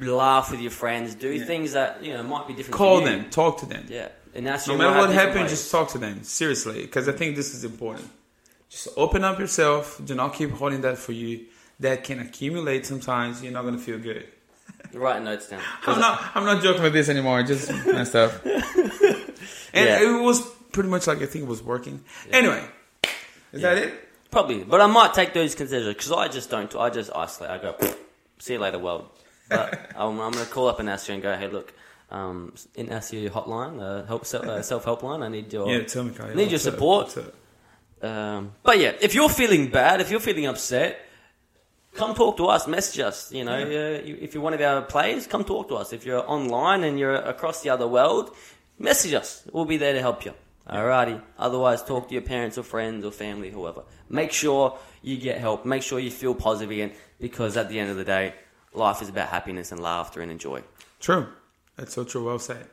laugh 0.00 0.50
with 0.50 0.60
your 0.60 0.70
friends, 0.70 1.14
do 1.14 1.30
Yeah. 1.30 1.44
things 1.44 1.72
that 1.72 2.02
you 2.04 2.12
know 2.14 2.22
might 2.22 2.46
be 2.48 2.54
different. 2.54 2.76
Call 2.76 3.00
them, 3.00 3.28
talk 3.30 3.58
to 3.62 3.66
them. 3.66 3.84
Yeah, 3.88 4.08
and 4.34 4.46
that's 4.46 4.66
No 4.68 4.76
matter 4.76 4.98
what 4.98 5.10
happens, 5.10 5.50
just 5.50 5.70
talk 5.70 5.88
to 5.90 5.98
them. 5.98 6.22
Seriously. 6.24 6.82
Because 6.82 7.08
I 7.08 7.12
think 7.12 7.36
this 7.36 7.54
is 7.54 7.62
important. 7.64 8.08
Just 8.70 8.88
open 8.96 9.22
up 9.24 9.38
yourself. 9.38 10.00
Do 10.04 10.14
not 10.14 10.34
keep 10.34 10.50
holding 10.50 10.80
that 10.82 10.98
for 10.98 11.12
you. 11.12 11.46
That 11.80 12.04
can 12.04 12.18
accumulate 12.20 12.86
sometimes. 12.86 13.42
You're 13.42 13.52
not 13.52 13.62
going 13.62 13.76
to 13.76 13.84
feel 13.88 13.98
good. 13.98 14.24
write 14.94 15.22
notes 15.22 15.48
down. 15.48 15.60
I'm 15.86 15.98
not. 16.00 16.14
I'm 16.36 16.44
not 16.44 16.62
joking 16.62 16.82
with 16.82 16.92
this 16.92 17.08
anymore. 17.08 17.42
Just 17.42 17.70
messed 17.98 18.14
up. 18.16 18.32
and 18.46 19.84
Yeah. 19.88 20.00
it 20.02 20.22
was 20.22 20.40
pretty 20.72 20.88
much 20.88 21.06
like 21.06 21.18
I 21.22 21.26
think 21.26 21.44
it 21.44 21.48
was 21.48 21.62
working. 21.62 22.02
Anyway, 22.30 22.64
is 23.52 23.62
that 23.62 23.76
it? 23.78 23.92
Probably, 24.30 24.64
but 24.64 24.80
I 24.80 24.86
might 24.86 25.14
take 25.14 25.32
those 25.32 25.54
consideration 25.54 25.92
because 25.92 26.12
I 26.12 26.28
just 26.28 26.50
don't. 26.50 26.74
I 26.74 26.90
just 26.90 27.10
isolate. 27.14 27.50
I 27.50 27.58
go, 27.58 27.76
see 28.38 28.54
you 28.54 28.58
later, 28.58 28.78
world. 28.78 29.08
But 29.48 29.92
I'm, 29.96 30.20
I'm 30.20 30.32
going 30.32 30.44
to 30.44 30.50
call 30.50 30.68
up 30.68 30.80
Ignacio 30.80 31.14
and 31.14 31.22
go, 31.22 31.36
hey, 31.36 31.48
look, 31.48 31.72
um, 32.10 32.54
Ignacio 32.74 33.28
hotline, 33.30 33.80
uh, 33.80 34.06
help 34.06 34.22
uh, 34.34 34.62
self 34.72 34.84
help 34.84 35.02
line. 35.02 35.22
I 35.22 35.28
need 35.28 35.52
your 35.52 35.70
Yeah, 35.70 35.84
tell 35.84 36.04
me, 36.04 36.12
Kyle. 36.12 36.34
Need 36.34 36.50
your 36.50 36.58
support. 36.58 37.16
Um, 38.02 38.52
but 38.62 38.78
yeah, 38.78 38.92
if 39.00 39.14
you're 39.14 39.28
feeling 39.28 39.70
bad, 39.70 40.00
if 40.00 40.10
you're 40.10 40.20
feeling 40.20 40.46
upset, 40.46 41.00
come 41.94 42.14
talk 42.14 42.36
to 42.36 42.46
us. 42.46 42.66
Message 42.66 43.00
us. 43.00 43.32
You 43.32 43.44
know, 43.44 43.54
uh, 43.54 44.04
you, 44.04 44.18
if 44.20 44.34
you're 44.34 44.42
one 44.42 44.52
of 44.52 44.60
our 44.60 44.82
players, 44.82 45.26
come 45.26 45.44
talk 45.44 45.68
to 45.68 45.76
us. 45.76 45.92
If 45.92 46.04
you're 46.04 46.28
online 46.28 46.84
and 46.84 46.98
you're 46.98 47.14
across 47.14 47.62
the 47.62 47.70
other 47.70 47.88
world, 47.88 48.34
message 48.78 49.14
us. 49.14 49.44
We'll 49.52 49.64
be 49.64 49.78
there 49.78 49.94
to 49.94 50.00
help 50.00 50.24
you. 50.24 50.34
Alrighty. 50.68 51.20
Otherwise, 51.38 51.82
talk 51.82 52.08
to 52.08 52.14
your 52.14 52.22
parents 52.22 52.56
or 52.56 52.62
friends 52.62 53.04
or 53.04 53.10
family, 53.10 53.50
whoever. 53.50 53.82
Make 54.08 54.32
sure 54.32 54.78
you 55.02 55.18
get 55.18 55.38
help. 55.38 55.64
Make 55.64 55.82
sure 55.82 55.98
you 55.98 56.10
feel 56.10 56.34
positive 56.34 56.70
again, 56.70 56.92
because 57.20 57.56
at 57.56 57.68
the 57.68 57.78
end 57.78 57.90
of 57.90 57.96
the 57.96 58.04
day, 58.04 58.34
life 58.72 59.02
is 59.02 59.08
about 59.08 59.28
happiness 59.28 59.72
and 59.72 59.80
laughter 59.80 60.22
and 60.22 60.30
enjoy. 60.30 60.62
True. 61.00 61.26
That's 61.76 61.92
so 61.92 62.04
true. 62.04 62.24
Well 62.24 62.38
said. 62.38 62.66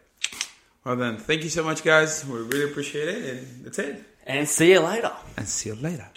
Well 0.86 0.95
then, 0.95 1.17
thank 1.17 1.43
you 1.43 1.49
so 1.49 1.63
much, 1.63 1.84
guys. 1.84 2.25
We 2.25 2.39
really 2.39 2.71
appreciate 2.71 3.08
it, 3.08 3.25
and 3.34 3.65
that's 3.65 3.77
it. 3.80 4.04
And 4.25 4.47
see 4.47 4.71
you 4.71 4.80
later. 4.80 5.12
And 5.38 5.47
see 5.47 5.69
you 5.69 5.75
later. 5.75 6.08